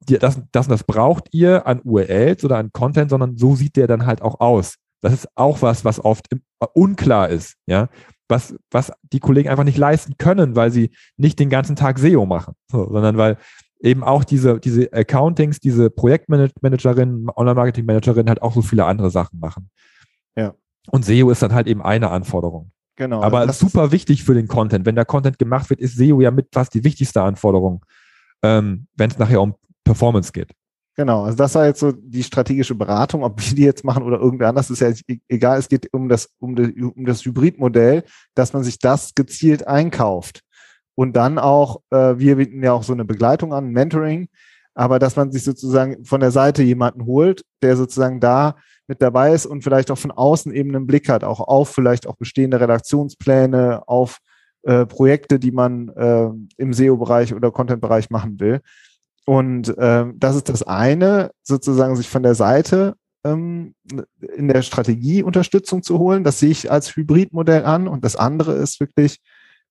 das, 0.01 0.41
das 0.53 0.67
und 0.67 0.71
das 0.71 0.85
braucht 0.85 1.29
ihr 1.33 1.67
an 1.67 1.81
URLs 1.83 2.45
oder 2.45 2.59
an 2.59 2.73
Content, 2.73 3.11
sondern 3.11 3.37
so 3.37 3.55
sieht 3.55 3.77
der 3.77 3.87
dann 3.87 4.07
halt 4.07 4.23
auch 4.23 4.41
aus. 4.41 4.77
Das 5.01 5.13
ist 5.13 5.29
auch 5.35 5.63
was, 5.63 5.85
was 5.85 6.05
oft 6.05 6.29
unklar 6.75 7.29
ist, 7.29 7.57
ja, 7.67 7.89
was, 8.29 8.55
was 8.71 8.93
die 9.13 9.21
Kollegen 9.21 9.49
einfach 9.49 9.65
nicht 9.65 9.79
leisten 9.79 10.17
können, 10.19 10.57
weil 10.57 10.71
sie 10.71 10.91
nicht 11.17 11.39
den 11.39 11.51
ganzen 11.51 11.77
Tag 11.77 11.99
SEO 11.99 12.27
machen, 12.27 12.55
so, 12.71 12.89
sondern 12.91 13.17
weil 13.17 13.37
eben 13.81 14.03
auch 14.03 14.25
diese, 14.25 14.59
diese 14.59 14.93
Accountings, 14.93 15.61
diese 15.61 15.91
Projektmanagerinnen, 15.91 17.29
Online-Marketing-Managerinnen 17.35 18.29
halt 18.29 18.43
auch 18.43 18.55
so 18.55 18.63
viele 18.63 18.85
andere 18.87 19.11
Sachen 19.11 19.39
machen. 19.39 19.71
Ja. 20.37 20.55
Und 20.91 21.05
SEO 21.05 21.31
ist 21.31 21.43
dann 21.43 21.53
halt 21.53 21.67
eben 21.67 21.83
eine 21.83 22.11
Anforderung. 22.11 22.73
Genau. 22.97 23.23
Aber 23.23 23.53
super 23.53 23.93
wichtig 23.93 24.25
für 24.25 24.35
den 24.35 24.49
Content. 24.49 24.87
Wenn 24.87 24.95
der 24.95 25.05
Content 25.05 25.39
gemacht 25.39 25.69
wird, 25.69 25.81
ist 25.81 25.97
SEO 25.97 26.21
ja 26.21 26.31
mit 26.31 26.49
fast 26.53 26.73
die 26.73 26.83
wichtigste 26.83 27.23
Anforderung, 27.23 27.85
ähm, 28.43 28.87
wenn 28.97 29.11
es 29.11 29.19
nachher 29.19 29.43
um 29.43 29.55
Performance 29.87 30.33
geht. 30.33 30.53
Genau, 30.96 31.25
also 31.25 31.37
das 31.37 31.55
war 31.55 31.66
jetzt 31.66 31.81
so 31.81 31.92
die 31.92 32.22
strategische 32.22 32.75
Beratung, 32.75 33.22
ob 33.22 33.38
wir 33.40 33.55
die 33.55 33.64
jetzt 33.64 33.85
machen 33.85 34.03
oder 34.03 34.18
irgendwer 34.18 34.49
anders, 34.49 34.70
ist 34.70 34.81
ja 34.81 34.88
e-, 34.88 35.18
egal. 35.29 35.59
Es 35.59 35.68
geht 35.68 35.92
um 35.92 36.09
das, 36.09 36.31
um, 36.38 36.57
die, 36.57 36.83
um 36.83 37.05
das 37.05 37.25
Hybridmodell, 37.25 38.03
dass 38.35 38.53
man 38.53 38.64
sich 38.64 38.79
das 38.79 39.14
gezielt 39.14 39.66
einkauft. 39.66 40.40
Und 40.94 41.14
dann 41.14 41.38
auch, 41.38 41.83
äh, 41.90 42.18
wir 42.18 42.37
bieten 42.37 42.62
ja 42.62 42.72
auch 42.72 42.83
so 42.83 42.94
eine 42.94 43.05
Begleitung 43.05 43.53
an, 43.53 43.68
Mentoring, 43.68 44.29
aber 44.75 44.99
dass 44.99 45.16
man 45.16 45.31
sich 45.33 45.44
sozusagen 45.44 46.05
von 46.05 46.20
der 46.20 46.31
Seite 46.31 46.62
jemanden 46.62 47.05
holt, 47.05 47.42
der 47.62 47.77
sozusagen 47.77 48.18
da 48.18 48.57
mit 48.88 49.03
dabei 49.03 49.33
ist 49.33 49.44
und 49.44 49.62
vielleicht 49.62 49.90
auch 49.90 49.99
von 49.99 50.12
außen 50.12 50.53
eben 50.53 50.75
einen 50.75 50.87
Blick 50.87 51.11
hat, 51.11 51.25
auch 51.25 51.40
auf 51.40 51.68
vielleicht 51.68 52.07
auch 52.07 52.16
bestehende 52.16 52.59
Redaktionspläne, 52.59 53.83
auf 53.87 54.18
äh, 54.62 54.87
Projekte, 54.87 55.38
die 55.38 55.53
man 55.53 55.90
äh, 55.90 56.31
im 56.57 56.72
SEO-Bereich 56.72 57.35
oder 57.35 57.51
Content-Bereich 57.51 58.09
machen 58.09 58.40
will. 58.40 58.61
Und 59.27 59.77
äh, 59.77 60.07
das 60.15 60.37
ist 60.37 60.49
das 60.49 60.62
eine, 60.62 61.33
sozusagen 61.43 61.97
sich 61.97 62.09
von 62.09 62.23
der 62.23 62.35
Seite 62.35 62.95
ähm, 63.25 63.75
in 64.37 64.49
der 64.49 64.62
Strategie 64.62 65.23
Unterstützung 65.23 65.83
zu 65.83 65.99
holen. 65.99 66.25
Das 66.25 66.39
sehe 66.39 66.51
ich 66.51 66.71
als 66.71 66.97
Hybridmodell 66.97 67.65
an. 67.65 67.89
Und 67.89 68.05
das 68.05 68.17
andere 68.17 68.53
ist 68.53 68.79
wirklich 68.81 69.19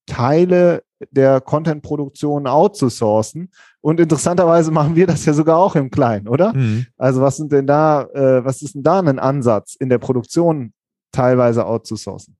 Teile 0.06 0.84
der 1.10 1.42
Content-Produktion 1.42 2.48
outzusourcen. 2.48 3.50
Und 3.82 4.00
interessanterweise 4.00 4.72
machen 4.72 4.96
wir 4.96 5.08
das 5.08 5.26
ja 5.26 5.34
sogar 5.34 5.58
auch 5.58 5.76
im 5.76 5.90
Kleinen, 5.90 6.28
oder? 6.28 6.54
Mhm. 6.54 6.88
Also 6.98 7.22
was 7.22 7.38
sind 7.38 7.52
denn 7.52 7.66
da, 7.66 8.04
äh, 8.14 8.44
was 8.44 8.62
ist 8.62 8.76
denn 8.76 8.84
da 8.84 9.00
ein 9.00 9.20
Ansatz 9.20 9.76
in 9.76 9.90
der 9.90 10.00
Produktion 10.00 10.74
teilweise 11.12 11.66
outzusourcen? 11.66 12.36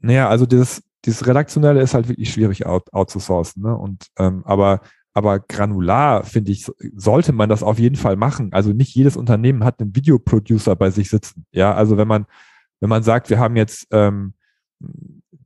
Naja, 0.00 0.28
also 0.28 0.46
das, 0.46 0.82
dieses 1.04 1.26
Redaktionelle 1.26 1.80
ist 1.80 1.94
halt 1.94 2.08
wirklich 2.08 2.32
schwierig 2.32 2.66
out, 2.66 2.92
outzusourcen. 2.92 3.62
Ne? 3.62 3.76
Und 3.76 4.06
ähm, 4.18 4.42
aber 4.44 4.80
aber 5.18 5.40
granular, 5.40 6.22
finde 6.22 6.52
ich, 6.52 6.70
sollte 6.94 7.32
man 7.32 7.48
das 7.48 7.64
auf 7.64 7.80
jeden 7.80 7.96
Fall 7.96 8.14
machen. 8.14 8.52
Also 8.52 8.72
nicht 8.72 8.94
jedes 8.94 9.16
Unternehmen 9.16 9.64
hat 9.64 9.80
einen 9.80 9.94
Videoproducer 9.94 10.76
bei 10.76 10.90
sich 10.90 11.10
sitzen. 11.10 11.44
Ja, 11.50 11.74
also 11.74 11.96
wenn 11.96 12.06
man, 12.06 12.26
wenn 12.78 12.88
man 12.88 13.02
sagt, 13.02 13.28
wir 13.28 13.40
haben 13.40 13.56
jetzt 13.56 13.88
ähm, 13.90 14.34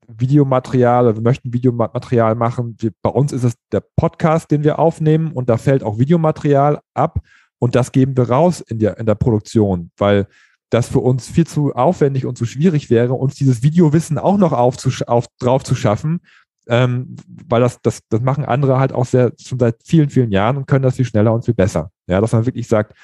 Videomaterial 0.06 1.14
wir 1.16 1.22
möchten 1.22 1.54
Videomaterial 1.54 2.34
machen, 2.34 2.76
wir, 2.78 2.92
bei 3.00 3.08
uns 3.08 3.32
ist 3.32 3.44
es 3.44 3.54
der 3.72 3.82
Podcast, 3.96 4.50
den 4.50 4.62
wir 4.62 4.78
aufnehmen 4.78 5.32
und 5.32 5.48
da 5.48 5.56
fällt 5.56 5.82
auch 5.82 5.98
Videomaterial 5.98 6.80
ab 6.92 7.20
und 7.58 7.74
das 7.74 7.92
geben 7.92 8.14
wir 8.16 8.28
raus 8.28 8.60
in 8.60 8.78
der, 8.78 8.98
in 8.98 9.06
der 9.06 9.14
Produktion, 9.14 9.90
weil 9.96 10.26
das 10.68 10.88
für 10.88 11.00
uns 11.00 11.28
viel 11.28 11.46
zu 11.46 11.74
aufwendig 11.74 12.26
und 12.26 12.36
zu 12.36 12.44
schwierig 12.44 12.90
wäre, 12.90 13.14
uns 13.14 13.36
dieses 13.36 13.62
Videowissen 13.62 14.18
auch 14.18 14.36
noch 14.36 14.52
aufzusch 14.52 15.02
auf, 15.02 15.26
drauf 15.38 15.64
zu 15.64 15.74
schaffen 15.74 16.20
ähm, 16.68 17.16
weil 17.48 17.60
das, 17.60 17.80
das, 17.82 18.00
das 18.08 18.20
machen 18.20 18.44
andere 18.44 18.78
halt 18.78 18.92
auch 18.92 19.04
sehr, 19.04 19.32
schon 19.38 19.58
seit 19.58 19.76
vielen, 19.84 20.10
vielen 20.10 20.30
Jahren 20.30 20.56
und 20.56 20.66
können 20.66 20.82
das 20.82 20.96
viel 20.96 21.04
schneller 21.04 21.32
und 21.32 21.44
viel 21.44 21.54
besser. 21.54 21.90
Ja, 22.06 22.20
dass 22.20 22.32
man 22.32 22.46
wirklich 22.46 22.68
sagt, 22.68 22.94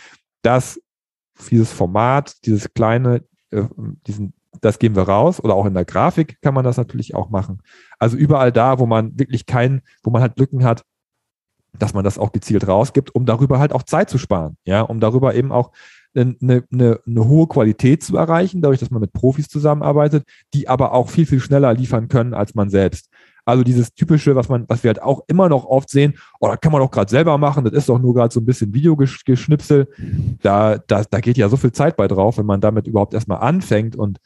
dass 0.43 0.81
dieses 1.51 1.73
Format, 1.73 2.45
dieses 2.45 2.73
kleine, 2.73 3.25
äh, 3.51 3.65
diesen, 4.07 4.35
das 4.61 4.79
geben 4.79 4.97
wir 4.97 5.05
raus 5.05 5.43
oder 5.43 5.55
auch 5.55 5.67
in 5.67 5.75
der 5.75 5.85
Grafik 5.85 6.41
kann 6.43 6.55
man 6.55 6.65
das 6.65 6.77
natürlich 6.77 7.15
auch 7.15 7.31
machen. 7.31 7.63
Also 7.99 8.17
überall 8.17 8.53
da, 8.53 8.79
wo 8.79 8.87
man 8.87 9.19
wirklich 9.19 9.47
kein, 9.47 9.83
wo 10.03 10.11
man 10.11 10.23
halt 10.23 10.39
Lücken 10.39 10.65
hat, 10.65 10.85
dass 11.79 11.95
man 11.95 12.05
das 12.05 12.19
auch 12.19 12.33
gezielt 12.33 12.67
rausgibt, 12.67 13.15
um 13.15 13.27
darüber 13.27 13.59
halt 13.59 13.73
auch 13.73 13.83
Zeit 13.83 14.11
zu 14.11 14.19
sparen, 14.19 14.57
ja, 14.65 14.81
um 14.81 15.01
darüber 15.01 15.35
eben 15.35 15.53
auch 15.53 15.71
eine, 16.15 16.65
eine, 16.73 17.01
eine 17.07 17.29
hohe 17.29 17.47
Qualität 17.47 18.03
zu 18.03 18.17
erreichen, 18.17 18.63
dadurch, 18.63 18.81
dass 18.81 18.91
man 18.91 19.01
mit 19.01 19.13
Profis 19.13 19.49
zusammenarbeitet, 19.49 20.25
die 20.55 20.69
aber 20.69 20.93
auch 20.93 21.11
viel, 21.11 21.27
viel 21.27 21.41
schneller 21.41 21.73
liefern 21.75 22.09
können 22.09 22.35
als 22.35 22.55
man 22.55 22.71
selbst. 22.71 23.11
Also 23.49 23.65
dieses 23.65 23.95
typische, 23.95 24.37
was 24.37 24.51
man, 24.51 24.67
was 24.69 24.85
wir 24.85 24.91
halt 24.91 25.01
auch 25.01 25.23
immer 25.27 25.49
noch 25.49 25.65
oft 25.65 25.89
sehen, 25.89 26.19
oh, 26.39 26.55
kann 26.61 26.71
man 26.71 26.83
doch 26.83 26.91
gerade 26.91 27.11
selber 27.11 27.39
machen, 27.39 27.65
das 27.65 27.73
ist 27.73 27.89
doch 27.89 27.99
nur 27.99 28.13
gerade 28.13 28.31
so 28.31 28.41
ein 28.41 28.45
bisschen 28.45 28.75
Videogeschnipsel. 28.75 29.89
Da, 30.43 30.77
da, 30.77 31.03
da 31.11 31.21
geht 31.21 31.39
ja 31.39 31.49
so 31.49 31.57
viel 31.57 31.73
Zeit 31.73 31.97
bei 31.97 32.09
drauf, 32.09 32.37
wenn 32.37 32.45
man 32.45 32.61
damit 32.61 32.87
überhaupt 32.87 33.15
erstmal 33.15 33.39
anfängt 33.39 33.97
und 33.97 34.19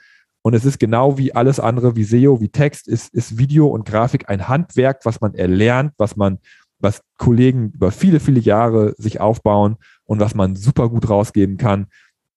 und 0.44 0.54
es 0.54 0.64
ist 0.64 0.80
genau 0.80 1.18
wie 1.18 1.36
alles 1.36 1.60
andere, 1.60 1.94
wie 1.94 2.02
SEO, 2.02 2.40
wie 2.40 2.48
Text, 2.48 2.88
ist, 2.88 3.14
ist 3.14 3.38
Video 3.38 3.68
und 3.68 3.84
Grafik 3.84 4.28
ein 4.28 4.48
Handwerk, 4.48 5.04
was 5.04 5.20
man 5.20 5.36
erlernt, 5.36 5.92
was 5.98 6.16
man, 6.16 6.40
was 6.80 7.00
Kollegen 7.16 7.70
über 7.70 7.92
viele, 7.92 8.18
viele 8.18 8.40
Jahre 8.40 8.96
sich 8.98 9.20
aufbauen 9.20 9.76
und 10.02 10.18
was 10.18 10.34
man 10.34 10.56
super 10.56 10.88
gut 10.88 11.08
rausgeben 11.08 11.58
kann. 11.58 11.86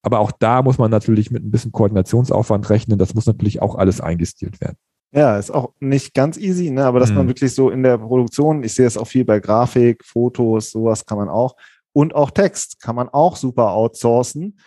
Aber 0.04 0.20
auch 0.20 0.32
da 0.32 0.62
muss 0.62 0.78
man 0.78 0.92
natürlich 0.92 1.32
mit 1.32 1.44
ein 1.44 1.50
bisschen 1.50 1.72
Koordinationsaufwand 1.72 2.70
rechnen. 2.70 3.00
Das 3.00 3.16
muss 3.16 3.26
natürlich 3.26 3.64
auch 3.64 3.74
alles 3.74 4.02
eingestielt 4.02 4.62
werden. 4.62 4.78
Ja, 5.12 5.38
ist 5.38 5.52
auch 5.52 5.74
nicht 5.80 6.14
ganz 6.14 6.38
easy, 6.38 6.72
ne? 6.72 6.86
aber 6.86 7.00
dass 7.00 7.10
mhm. 7.10 7.18
man 7.18 7.28
wirklich 7.28 7.54
so 7.54 7.70
in 7.70 7.84
der 7.84 7.98
Produktion, 7.98 8.64
ich 8.64 8.74
sehe 8.74 8.86
es 8.86 8.98
auch 8.98 9.08
viel 9.08 9.24
bei 9.24 9.40
Grafik, 9.40 10.04
Fotos, 10.04 10.72
sowas 10.72 11.06
kann 11.06 11.18
man 11.18 11.30
auch. 11.30 11.56
Und 11.94 12.14
auch 12.14 12.32
Text 12.32 12.82
kann 12.82 12.96
man 12.96 13.08
auch 13.08 13.38
super 13.38 13.72
outsourcen. 13.72 14.58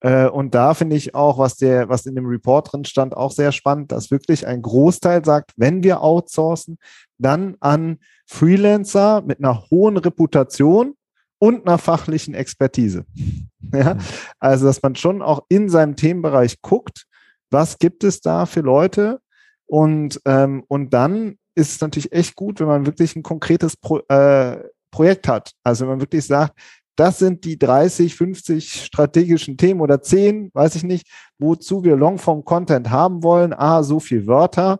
Äh, 0.00 0.28
und 0.28 0.54
da 0.54 0.74
finde 0.74 0.96
ich 0.96 1.14
auch, 1.14 1.38
was 1.38 1.56
der, 1.56 1.88
was 1.88 2.04
in 2.04 2.14
dem 2.14 2.26
Report 2.26 2.70
drin 2.70 2.84
stand, 2.84 3.16
auch 3.16 3.32
sehr 3.32 3.52
spannend, 3.52 3.90
dass 3.90 4.10
wirklich 4.10 4.46
ein 4.46 4.60
Großteil 4.60 5.24
sagt, 5.24 5.52
wenn 5.56 5.82
wir 5.82 6.02
outsourcen, 6.02 6.76
dann 7.16 7.56
an 7.60 7.98
Freelancer 8.26 9.22
mit 9.22 9.38
einer 9.38 9.70
hohen 9.70 9.96
Reputation 9.96 10.94
und 11.38 11.66
einer 11.66 11.78
fachlichen 11.78 12.34
Expertise. 12.34 13.06
ja? 13.72 13.94
Mhm. 13.94 14.00
Also, 14.38 14.66
dass 14.66 14.82
man 14.82 14.94
schon 14.94 15.22
auch 15.22 15.46
in 15.48 15.70
seinem 15.70 15.96
Themenbereich 15.96 16.60
guckt, 16.60 17.06
was 17.50 17.78
gibt 17.78 18.04
es 18.04 18.20
da 18.20 18.44
für 18.44 18.60
Leute, 18.60 19.20
und, 19.66 20.20
ähm, 20.24 20.64
und 20.68 20.92
dann 20.92 21.38
ist 21.54 21.72
es 21.72 21.80
natürlich 21.80 22.12
echt 22.12 22.34
gut, 22.34 22.60
wenn 22.60 22.66
man 22.66 22.86
wirklich 22.86 23.16
ein 23.16 23.22
konkretes 23.22 23.76
Pro, 23.76 23.98
äh, 24.08 24.58
Projekt 24.90 25.28
hat. 25.28 25.52
Also 25.62 25.84
wenn 25.84 25.90
man 25.90 26.00
wirklich 26.00 26.26
sagt, 26.26 26.58
das 26.96 27.18
sind 27.18 27.44
die 27.44 27.58
30, 27.58 28.14
50 28.14 28.84
strategischen 28.84 29.56
Themen 29.56 29.80
oder 29.80 30.00
10, 30.00 30.50
weiß 30.54 30.76
ich 30.76 30.84
nicht, 30.84 31.08
wozu 31.38 31.82
wir 31.82 31.96
Longform-Content 31.96 32.90
haben 32.90 33.22
wollen. 33.22 33.52
Ah, 33.52 33.82
so 33.82 33.98
viel 33.98 34.26
Wörter. 34.26 34.78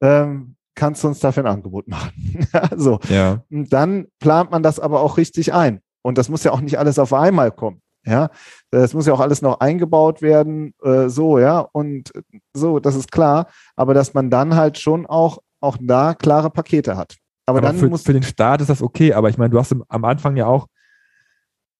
Ähm, 0.00 0.56
kannst 0.74 1.04
du 1.04 1.08
uns 1.08 1.20
dafür 1.20 1.44
ein 1.44 1.52
Angebot 1.52 1.88
machen? 1.88 2.12
so. 2.76 2.98
Ja. 3.08 3.44
Und 3.50 3.72
dann 3.72 4.06
plant 4.18 4.50
man 4.50 4.62
das 4.62 4.80
aber 4.80 5.00
auch 5.00 5.18
richtig 5.18 5.52
ein. 5.52 5.80
Und 6.02 6.16
das 6.16 6.30
muss 6.30 6.44
ja 6.44 6.52
auch 6.52 6.62
nicht 6.62 6.78
alles 6.78 6.98
auf 6.98 7.12
einmal 7.12 7.50
kommen. 7.50 7.82
Ja, 8.06 8.30
das 8.70 8.94
muss 8.94 9.06
ja 9.06 9.12
auch 9.12 9.20
alles 9.20 9.42
noch 9.42 9.60
eingebaut 9.60 10.22
werden, 10.22 10.72
äh, 10.82 11.08
so, 11.08 11.38
ja, 11.38 11.60
und 11.60 12.10
so, 12.54 12.78
das 12.78 12.94
ist 12.94 13.12
klar. 13.12 13.48
Aber 13.76 13.92
dass 13.92 14.14
man 14.14 14.30
dann 14.30 14.56
halt 14.56 14.78
schon 14.78 15.06
auch, 15.06 15.38
auch 15.60 15.76
da 15.80 16.14
klare 16.14 16.50
Pakete 16.50 16.96
hat. 16.96 17.16
Aber, 17.44 17.58
aber 17.58 17.66
dann 17.66 17.76
für, 17.76 17.88
muss 17.88 18.02
für 18.02 18.12
den 18.12 18.22
Staat 18.22 18.62
ist 18.62 18.70
das 18.70 18.82
okay, 18.82 19.12
aber 19.12 19.28
ich 19.28 19.36
meine, 19.36 19.50
du 19.50 19.58
hast 19.58 19.74
am 19.88 20.04
Anfang 20.04 20.36
ja 20.36 20.46
auch 20.46 20.66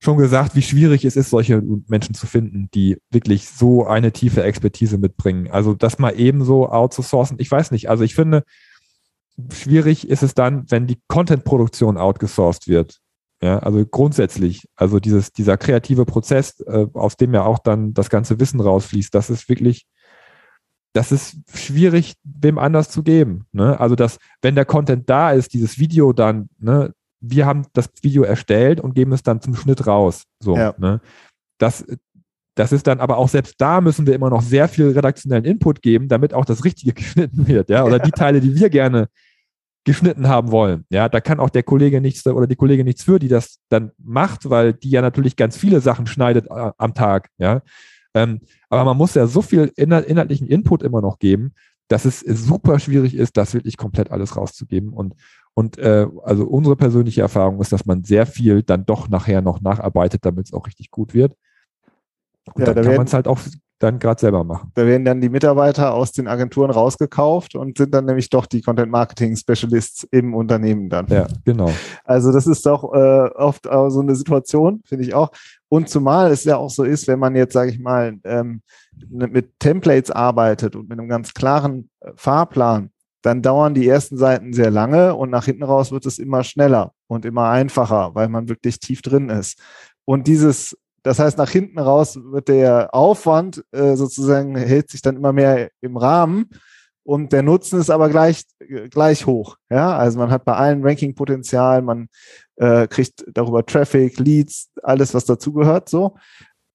schon 0.03 0.17
gesagt, 0.17 0.57
wie 0.57 0.63
schwierig 0.63 1.05
es 1.05 1.17
ist, 1.17 1.31
solche 1.31 1.63
Menschen 1.87 2.15
zu 2.15 2.27
finden, 2.27 2.71
die 2.75 2.99
wirklich 3.11 3.49
so 3.49 3.87
eine 3.87 4.13
tiefe 4.13 4.43
Expertise 4.43 4.99
mitbringen. 4.99 5.49
Also 5.51 5.75
das 5.75 5.99
mal 5.99 6.19
ebenso 6.19 6.69
outzusourcen, 6.71 7.37
ich 7.39 7.51
weiß 7.51 7.71
nicht. 7.71 7.91
Also 7.91 8.03
ich 8.03 8.15
finde, 8.15 8.45
schwierig 9.53 10.09
ist 10.09 10.23
es 10.23 10.35
dann, 10.35 10.71
wenn 10.71 10.87
die 10.87 11.01
Content-Produktion 11.09 11.99
outgesourced 11.99 12.67
wird. 12.67 13.01
Ja, 13.43 13.59
also 13.59 13.85
grundsätzlich, 13.87 14.69
also 14.77 15.01
dieses, 15.01 15.33
dieser 15.33 15.57
kreative 15.57 16.05
Prozess, 16.05 16.61
äh, 16.61 16.87
aus 16.93 17.17
dem 17.17 17.33
ja 17.33 17.45
auch 17.45 17.59
dann 17.59 17.95
das 17.95 18.11
ganze 18.11 18.39
Wissen 18.39 18.61
rausfließt, 18.61 19.15
das 19.15 19.31
ist 19.31 19.49
wirklich, 19.49 19.87
das 20.93 21.11
ist 21.11 21.39
schwierig, 21.55 22.15
wem 22.23 22.59
anders 22.59 22.91
zu 22.91 23.03
geben. 23.03 23.47
Ne? 23.53 23.81
Also, 23.81 23.95
dass, 23.95 24.19
wenn 24.43 24.57
der 24.57 24.67
Content 24.67 25.09
da 25.09 25.33
ist, 25.33 25.55
dieses 25.55 25.79
Video 25.79 26.13
dann, 26.13 26.51
ne, 26.59 26.93
wir 27.21 27.47
haben 27.47 27.67
das 27.73 27.91
Video 28.03 28.25
erstellt 28.25 28.81
und 28.81 28.95
geben 28.95 29.13
es 29.13 29.23
dann 29.23 29.41
zum 29.41 29.55
Schnitt 29.55 29.87
raus. 29.87 30.25
So, 30.41 30.57
ja. 30.57 30.75
ne? 30.79 31.01
Das, 31.59 31.85
das 32.57 32.73
ist 32.73 32.87
dann 32.87 33.01
aber 33.01 33.17
auch 33.17 33.29
selbst 33.29 33.55
da 33.59 33.81
müssen 33.81 34.07
wir 34.07 34.15
immer 34.15 34.29
noch 34.29 34.43
sehr 34.43 34.69
viel 34.69 34.91
redaktionellen 34.91 35.45
Input 35.45 35.81
geben, 35.81 36.09
damit 36.09 36.35
auch 36.35 36.45
das 36.45 36.65
Richtige 36.65 36.93
geschnitten 36.95 37.47
wird, 37.47 37.71
ja, 37.71 37.85
oder 37.85 37.99
die 37.99 38.11
Teile, 38.11 38.41
die 38.41 38.55
wir 38.55 38.69
gerne 38.69 39.09
geschnitten 39.85 40.29
haben 40.29 40.51
wollen. 40.51 40.85
Ja, 40.91 41.09
da 41.09 41.21
kann 41.21 41.41
auch 41.41 41.51
der 41.51 41.63
Kollege 41.63 42.01
nichts 42.01 42.27
oder 42.27 42.47
die 42.47 42.57
Kollegin 42.57 42.85
nichts 42.85 43.03
für, 43.03 43.19
die 43.19 43.29
das 43.29 43.59
dann 43.69 43.93
macht, 43.99 44.51
weil 44.51 44.75
die 44.75 44.91
ja 44.91 45.01
natürlich 45.01 45.37
ganz 45.37 45.57
viele 45.57 45.81
Sachen 45.81 46.07
schneidet 46.07 46.47
äh, 46.51 46.73
am 46.77 46.95
Tag. 46.95 47.31
Ja, 47.39 47.63
ähm, 48.15 48.41
aber 48.69 48.85
man 48.85 48.97
muss 48.97 49.15
ja 49.15 49.27
so 49.27 49.43
viel 49.43 49.73
inhalt, 49.77 50.07
inhaltlichen 50.07 50.49
Input 50.49 50.83
immer 50.83 51.01
noch 51.01 51.19
geben, 51.19 51.55
dass 51.89 52.05
es 52.05 52.21
super 52.21 52.79
schwierig 52.79 53.15
ist, 53.15 53.37
das 53.37 53.55
wirklich 53.55 53.77
komplett 53.77 54.11
alles 54.11 54.37
rauszugeben. 54.37 54.93
Und, 54.93 55.15
und 55.55 55.79
äh, 55.79 56.07
also 56.23 56.47
unsere 56.47 56.77
persönliche 56.77 57.23
Erfahrung 57.23 57.61
ist, 57.61 57.73
dass 57.73 57.87
man 57.87 58.05
sehr 58.05 58.27
viel 58.27 58.63
dann 58.63 58.87
doch 58.87 59.09
nachher 59.09 59.43
noch 59.43 59.61
nacharbeitet, 59.61 60.25
damit 60.25 60.47
es 60.47 60.53
auch 60.53 60.67
richtig 60.67 60.91
gut 60.91 61.15
wird. 61.15 61.35
Und 62.55 62.61
ja, 62.61 62.67
dann 62.67 62.77
da 62.77 62.83
kann 62.83 62.97
man 62.97 63.07
es 63.07 63.13
halt 63.13 63.27
auch 63.27 63.41
dann 63.81 63.99
gerade 63.99 64.21
selber 64.21 64.45
machen. 64.45 64.71
Da 64.75 64.87
werden 64.87 65.05
dann 65.05 65.21
die 65.21 65.31
Mitarbeiter 65.31 65.95
aus 65.95 66.13
den 66.13 66.29
Agenturen 66.29 66.71
rausgekauft 66.71 67.55
und 67.55 67.79
sind 67.79 67.93
dann 67.95 68.05
nämlich 68.05 68.29
doch 68.29 68.47
die 68.47 68.61
Content 68.61 68.93
Marketing 68.93 69.35
Specialists 69.35 70.07
im 70.11 70.35
Unternehmen 70.35 70.91
dann. 70.91 71.07
Ja, 71.09 71.27
genau. 71.45 71.73
Also 72.05 72.31
das 72.31 72.47
ist 72.47 72.65
doch 72.67 72.93
äh, 72.93 73.31
oft 73.35 73.65
so 73.65 74.01
eine 74.01 74.15
Situation, 74.15 74.83
finde 74.85 75.05
ich 75.05 75.15
auch. 75.15 75.31
Und 75.69 75.89
zumal 75.89 76.31
es 76.31 76.45
ja 76.45 76.59
auch 76.59 76.69
so 76.69 76.85
ist, 76.85 77.09
wenn 77.09 77.19
man 77.19 77.35
jetzt, 77.35 77.55
sage 77.55 77.71
ich 77.71 77.79
mal, 77.79 78.19
ähm, 78.25 78.61
ne, 79.09 79.29
mit 79.29 79.59
Templates 79.59 80.11
arbeitet 80.11 80.77
und 80.77 80.89
mit 80.89 80.99
einem 80.99 81.09
ganz 81.09 81.33
klaren 81.33 81.89
äh, 82.01 82.11
Fahrplan, 82.17 82.91
dann 83.23 83.41
dauern 83.41 83.75
die 83.75 83.89
ersten 83.89 84.19
Seiten 84.19 84.53
sehr 84.53 84.71
lange 84.71 85.15
und 85.15 85.31
nach 85.31 85.47
hinten 85.47 85.63
raus 85.63 85.91
wird 85.91 86.07
es 86.07 86.19
immer 86.19 86.45
schneller 86.45 86.93
und 87.07 87.25
immer 87.25 87.49
einfacher, 87.49 88.15
weil 88.15 88.29
man 88.29 88.49
wirklich 88.49 88.79
tief 88.79 89.01
drin 89.01 89.31
ist. 89.31 89.59
Und 90.05 90.27
dieses 90.27 90.77
das 91.03 91.19
heißt, 91.19 91.39
nach 91.39 91.51
hinten 91.51 91.79
raus 91.79 92.19
wird 92.23 92.49
der 92.49 92.95
Aufwand 92.95 93.65
äh, 93.73 93.97
sozusagen 93.97 94.57
hält 94.57 94.91
sich 94.91 95.03
dann 95.03 95.17
immer 95.17 95.33
mehr 95.33 95.71
im 95.81 95.97
Rahmen 95.97 96.51
und 97.03 97.33
der 97.33 97.43
Nutzen 97.43 97.81
ist 97.81 97.91
aber 97.91 98.09
gleich, 98.09 98.45
gleich 98.91 99.27
hoch. 99.27 99.57
Ja, 99.71 99.97
also 99.97 100.19
man 100.19 100.31
hat 100.31 100.45
bei 100.45 100.53
allen 100.55 100.85
Ranking-Potenzial, 100.85 101.83
man 101.83 102.09
äh, 102.57 102.87
kriegt 102.87 103.25
darüber 103.33 103.65
Traffic, 103.65 104.19
Leads, 104.19 104.71
alles, 104.83 105.15
was 105.15 105.25
dazugehört, 105.25 105.89
so. 105.89 106.17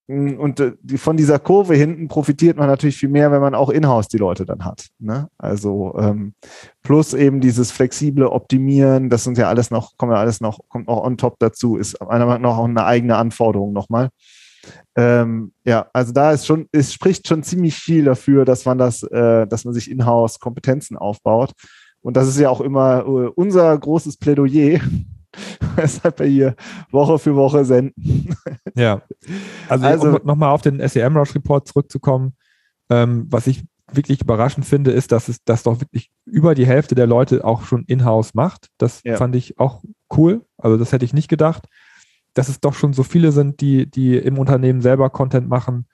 Mm, 0.08 0.39
und 0.39 0.60
äh, 0.60 0.74
von 0.98 1.18
dieser 1.18 1.39
Kurve 1.39 1.76
hinten 1.76 2.08
profitiert 2.08 2.58
man 2.58 2.68
natürlich 2.68 2.98
viel 2.98 3.10
mehr, 3.10 3.32
wenn 3.32 3.41
man 3.41 3.56
auch 3.56 3.70
in-house 3.70 4.08
die 4.08 4.18
Leute 4.18 4.46
dann 4.46 4.65
hat. 4.65 4.88
Ne? 5.00 5.30
Also 5.38 5.96
ähm, 5.98 6.34
plus 6.84 7.13
eben 7.13 7.41
dieses 7.41 7.72
flexible 7.72 8.28
Optimieren, 8.28 9.10
das 9.10 9.24
sind 9.24 9.38
ja 9.38 9.50
alles 9.50 9.72
noch, 9.72 9.98
kommt 9.98 10.12
ja 10.12 10.20
alles 10.20 10.41
noch, 10.41 10.60
kommt 10.70 10.88
auch 10.88 11.04
on 11.04 11.18
top 11.18 11.39
dazu, 11.39 11.78
ist 11.78 12.00
meiner 12.02 12.26
Meinung 12.26 12.44
nach 12.44 12.58
auch 12.58 12.65
eine 12.65 12.86
eigene 12.86 13.18
Anforderung 13.18 13.74
nochmal. 13.74 14.10
Ähm, 14.96 15.54
ja, 15.63 15.88
also 15.94 16.12
da 16.12 16.32
ist 16.32 16.46
schon, 16.46 16.68
es 16.72 16.94
spricht 16.94 17.28
schon 17.28 17.44
ziemlich 17.44 17.76
viel 17.76 18.06
dafür, 18.06 18.46
dass 18.46 18.65
man 18.65 18.78
das, 18.78 19.04
äh, 19.04 19.46
dass 19.48 19.65
man 19.65 19.74
sich 19.74 19.91
in-house 19.91 20.39
Kompetenzen 20.39 20.98
aufbaut. 20.98 21.52
Und 22.02 22.18
das 22.18 22.28
ist 22.28 22.39
ja 22.39 22.50
auch 22.50 22.62
immer 22.62 23.00
äh, 23.00 23.30
unser 23.36 23.78
großes 23.78 24.18
Plädoyer, 24.18 24.80
weshalb 25.76 26.19
wir 26.19 26.28
hier 26.28 26.56
Woche 26.91 27.19
für 27.19 27.36
Woche 27.36 27.65
senden. 27.65 28.36
Ja, 28.78 29.02
also, 29.69 29.86
also 29.86 30.08
um 30.19 30.26
nochmal 30.26 30.50
auf 30.50 30.62
den 30.62 30.86
SEM 30.86 31.15
Rush 31.15 31.34
Report 31.34 31.65
zurückzukommen, 31.65 32.34
ähm, 32.89 33.26
was 33.30 33.48
ich 33.48 33.63
wirklich 33.91 34.21
überraschend 34.21 34.65
finde, 34.65 34.91
ist, 34.91 35.12
dass 35.12 35.30
es 35.30 35.43
das 35.45 35.63
doch 35.63 35.80
wirklich 35.80 36.10
über 36.26 36.56
die 36.56 36.65
Hälfte 36.65 36.95
der 36.95 37.08
Leute 37.08 37.45
auch 37.45 37.63
schon 37.63 37.86
in-house 37.86 38.34
macht. 38.34 38.67
Das 38.78 39.02
ja. 39.04 39.15
fand 39.15 39.36
ich 39.36 39.60
auch 39.60 39.84
cool. 40.15 40.43
Also 40.58 40.78
das 40.78 40.91
hätte 40.91 41.06
ich 41.06 41.13
nicht 41.13 41.30
gedacht, 41.30 41.67
dass 42.34 42.50
es 42.50 42.60
doch 42.60 42.74
schon 42.74 42.93
so 42.93 43.04
viele 43.04 43.32
sind, 43.32 43.62
die, 43.62 43.89
die 43.89 44.17
im 44.17 44.38
Unternehmen 44.38 44.82
selber 44.82 45.10
Content 45.10 45.48
machen. 45.48 45.86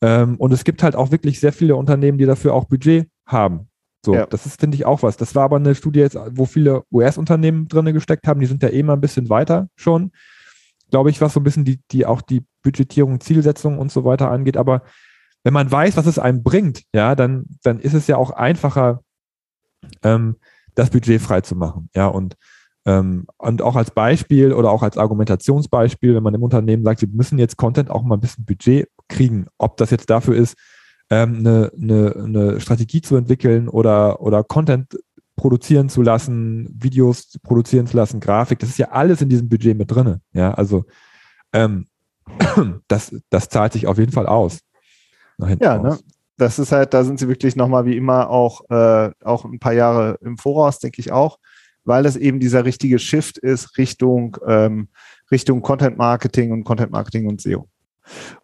Ähm, 0.00 0.36
und 0.36 0.52
es 0.52 0.64
gibt 0.64 0.82
halt 0.82 0.96
auch 0.96 1.10
wirklich 1.10 1.40
sehr 1.40 1.52
viele 1.52 1.76
Unternehmen, 1.76 2.18
die 2.18 2.26
dafür 2.26 2.54
auch 2.54 2.64
Budget 2.64 3.08
haben. 3.26 3.68
So, 4.04 4.14
ja. 4.14 4.26
das 4.26 4.46
ist, 4.46 4.58
finde 4.58 4.76
ich, 4.76 4.84
auch 4.84 5.02
was. 5.02 5.16
Das 5.16 5.34
war 5.34 5.44
aber 5.44 5.56
eine 5.56 5.74
Studie 5.74 6.00
jetzt, 6.00 6.18
wo 6.32 6.44
viele 6.44 6.82
US-Unternehmen 6.90 7.68
drin 7.68 7.92
gesteckt 7.92 8.26
haben, 8.26 8.40
die 8.40 8.46
sind 8.46 8.62
ja 8.62 8.68
eh 8.68 8.82
mal 8.82 8.94
ein 8.94 9.00
bisschen 9.00 9.28
weiter 9.28 9.68
schon. 9.76 10.10
Glaube 10.90 11.10
ich, 11.10 11.20
was 11.20 11.34
so 11.34 11.40
ein 11.40 11.44
bisschen 11.44 11.64
die, 11.64 11.80
die 11.90 12.04
auch 12.04 12.20
die 12.20 12.44
Budgetierung, 12.62 13.20
Zielsetzung 13.20 13.78
und 13.78 13.92
so 13.92 14.04
weiter 14.04 14.30
angeht. 14.30 14.56
Aber 14.56 14.82
wenn 15.44 15.54
man 15.54 15.70
weiß, 15.70 15.96
was 15.96 16.06
es 16.06 16.18
einem 16.18 16.42
bringt, 16.42 16.82
ja, 16.92 17.14
dann, 17.14 17.44
dann 17.62 17.78
ist 17.78 17.94
es 17.94 18.06
ja 18.08 18.16
auch 18.16 18.30
einfacher, 18.30 19.02
ähm, 20.02 20.36
das 20.74 20.90
Budget 20.90 21.20
frei 21.20 21.40
zu 21.40 21.54
machen. 21.54 21.88
Ja, 21.94 22.06
und, 22.06 22.36
ähm, 22.84 23.26
und 23.38 23.62
auch 23.62 23.76
als 23.76 23.92
Beispiel 23.92 24.52
oder 24.52 24.70
auch 24.70 24.82
als 24.82 24.98
Argumentationsbeispiel, 24.98 26.14
wenn 26.14 26.22
man 26.22 26.34
im 26.34 26.42
Unternehmen 26.42 26.84
sagt, 26.84 27.02
wir 27.02 27.08
müssen 27.08 27.38
jetzt 27.38 27.56
Content 27.56 27.90
auch 27.90 28.02
mal 28.02 28.16
ein 28.16 28.20
bisschen 28.20 28.44
Budget 28.44 28.88
kriegen, 29.08 29.46
ob 29.58 29.76
das 29.76 29.90
jetzt 29.90 30.10
dafür 30.10 30.34
ist, 30.34 30.56
ähm, 31.12 31.40
eine, 31.40 31.70
eine, 31.78 32.16
eine 32.16 32.60
Strategie 32.60 33.02
zu 33.02 33.16
entwickeln 33.16 33.68
oder, 33.68 34.22
oder 34.22 34.42
Content 34.42 34.98
produzieren 35.36 35.90
zu 35.90 36.00
lassen, 36.00 36.74
Videos 36.82 37.38
produzieren 37.42 37.86
zu 37.86 37.98
lassen, 37.98 38.18
Grafik, 38.18 38.58
das 38.60 38.70
ist 38.70 38.78
ja 38.78 38.92
alles 38.92 39.20
in 39.20 39.28
diesem 39.28 39.46
Budget 39.46 39.76
mit 39.76 39.90
drin. 39.90 40.20
Ja, 40.32 40.54
also 40.54 40.84
ähm, 41.52 41.86
das, 42.88 43.14
das 43.28 43.50
zahlt 43.50 43.74
sich 43.74 43.86
auf 43.86 43.98
jeden 43.98 44.12
Fall 44.12 44.26
aus. 44.26 44.60
Ja, 45.60 45.76
ne? 45.76 45.98
das 46.38 46.58
ist 46.58 46.72
halt, 46.72 46.94
da 46.94 47.04
sind 47.04 47.18
sie 47.18 47.28
wirklich 47.28 47.56
nochmal 47.56 47.84
wie 47.84 47.96
immer 47.96 48.30
auch, 48.30 48.62
äh, 48.70 49.10
auch 49.22 49.44
ein 49.44 49.58
paar 49.58 49.74
Jahre 49.74 50.16
im 50.22 50.38
Voraus, 50.38 50.78
denke 50.78 51.00
ich 51.00 51.12
auch, 51.12 51.38
weil 51.84 52.06
es 52.06 52.16
eben 52.16 52.40
dieser 52.40 52.64
richtige 52.64 52.98
Shift 52.98 53.36
ist 53.36 53.76
Richtung, 53.76 54.38
ähm, 54.46 54.88
Richtung 55.30 55.60
Content 55.60 55.98
Marketing 55.98 56.52
und 56.52 56.64
Content 56.64 56.90
Marketing 56.90 57.26
und 57.26 57.42
SEO. 57.42 57.68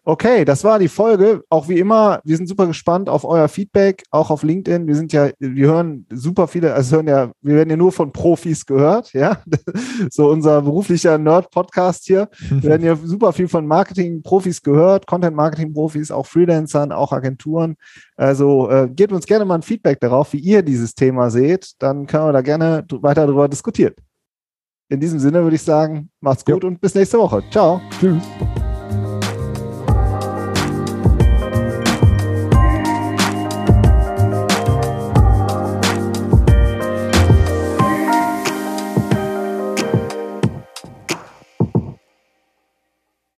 Okay, 0.03 0.45
das 0.45 0.63
war 0.63 0.79
die 0.79 0.87
Folge. 0.87 1.43
Auch 1.49 1.67
wie 1.67 1.79
immer, 1.79 2.21
wir 2.23 2.37
sind 2.37 2.47
super 2.47 2.67
gespannt 2.67 3.09
auf 3.09 3.23
euer 3.25 3.47
Feedback, 3.47 4.03
auch 4.11 4.29
auf 4.29 4.43
LinkedIn. 4.43 4.87
Wir 4.87 4.95
sind 4.95 5.13
ja, 5.13 5.29
wir 5.39 5.67
hören 5.67 6.05
super 6.11 6.47
viele, 6.47 6.73
also 6.73 6.97
hören 6.97 7.07
ja, 7.07 7.31
wir 7.41 7.55
werden 7.55 7.69
ja 7.69 7.77
nur 7.77 7.91
von 7.91 8.11
Profis 8.11 8.65
gehört, 8.65 9.13
ja. 9.13 9.41
So 10.11 10.29
unser 10.29 10.61
beruflicher 10.61 11.17
Nerd-Podcast 11.17 12.05
hier. 12.05 12.29
Wir 12.49 12.63
werden 12.63 12.83
ja 12.83 12.95
super 12.95 13.33
viel 13.33 13.47
von 13.47 13.67
Marketing-Profis 13.67 14.61
gehört, 14.61 15.07
Content-Marketing-Profis, 15.07 16.11
auch 16.11 16.25
Freelancern, 16.25 16.91
auch 16.91 17.11
Agenturen. 17.11 17.75
Also 18.15 18.69
äh, 18.69 18.89
gebt 18.89 19.13
uns 19.13 19.25
gerne 19.25 19.45
mal 19.45 19.55
ein 19.55 19.61
Feedback 19.61 19.99
darauf, 19.99 20.33
wie 20.33 20.39
ihr 20.39 20.61
dieses 20.61 20.95
Thema 20.95 21.29
seht. 21.29 21.73
Dann 21.79 22.07
können 22.07 22.25
wir 22.25 22.33
da 22.33 22.41
gerne 22.41 22.85
weiter 23.01 23.25
darüber 23.25 23.47
diskutieren. 23.47 23.93
In 24.89 24.99
diesem 24.99 25.19
Sinne 25.19 25.43
würde 25.43 25.55
ich 25.55 25.61
sagen, 25.61 26.09
macht's 26.19 26.43
gut 26.43 26.63
jo. 26.63 26.69
und 26.69 26.81
bis 26.81 26.95
nächste 26.95 27.19
Woche. 27.19 27.43
Ciao. 27.51 27.79
Tschüss. 27.99 28.23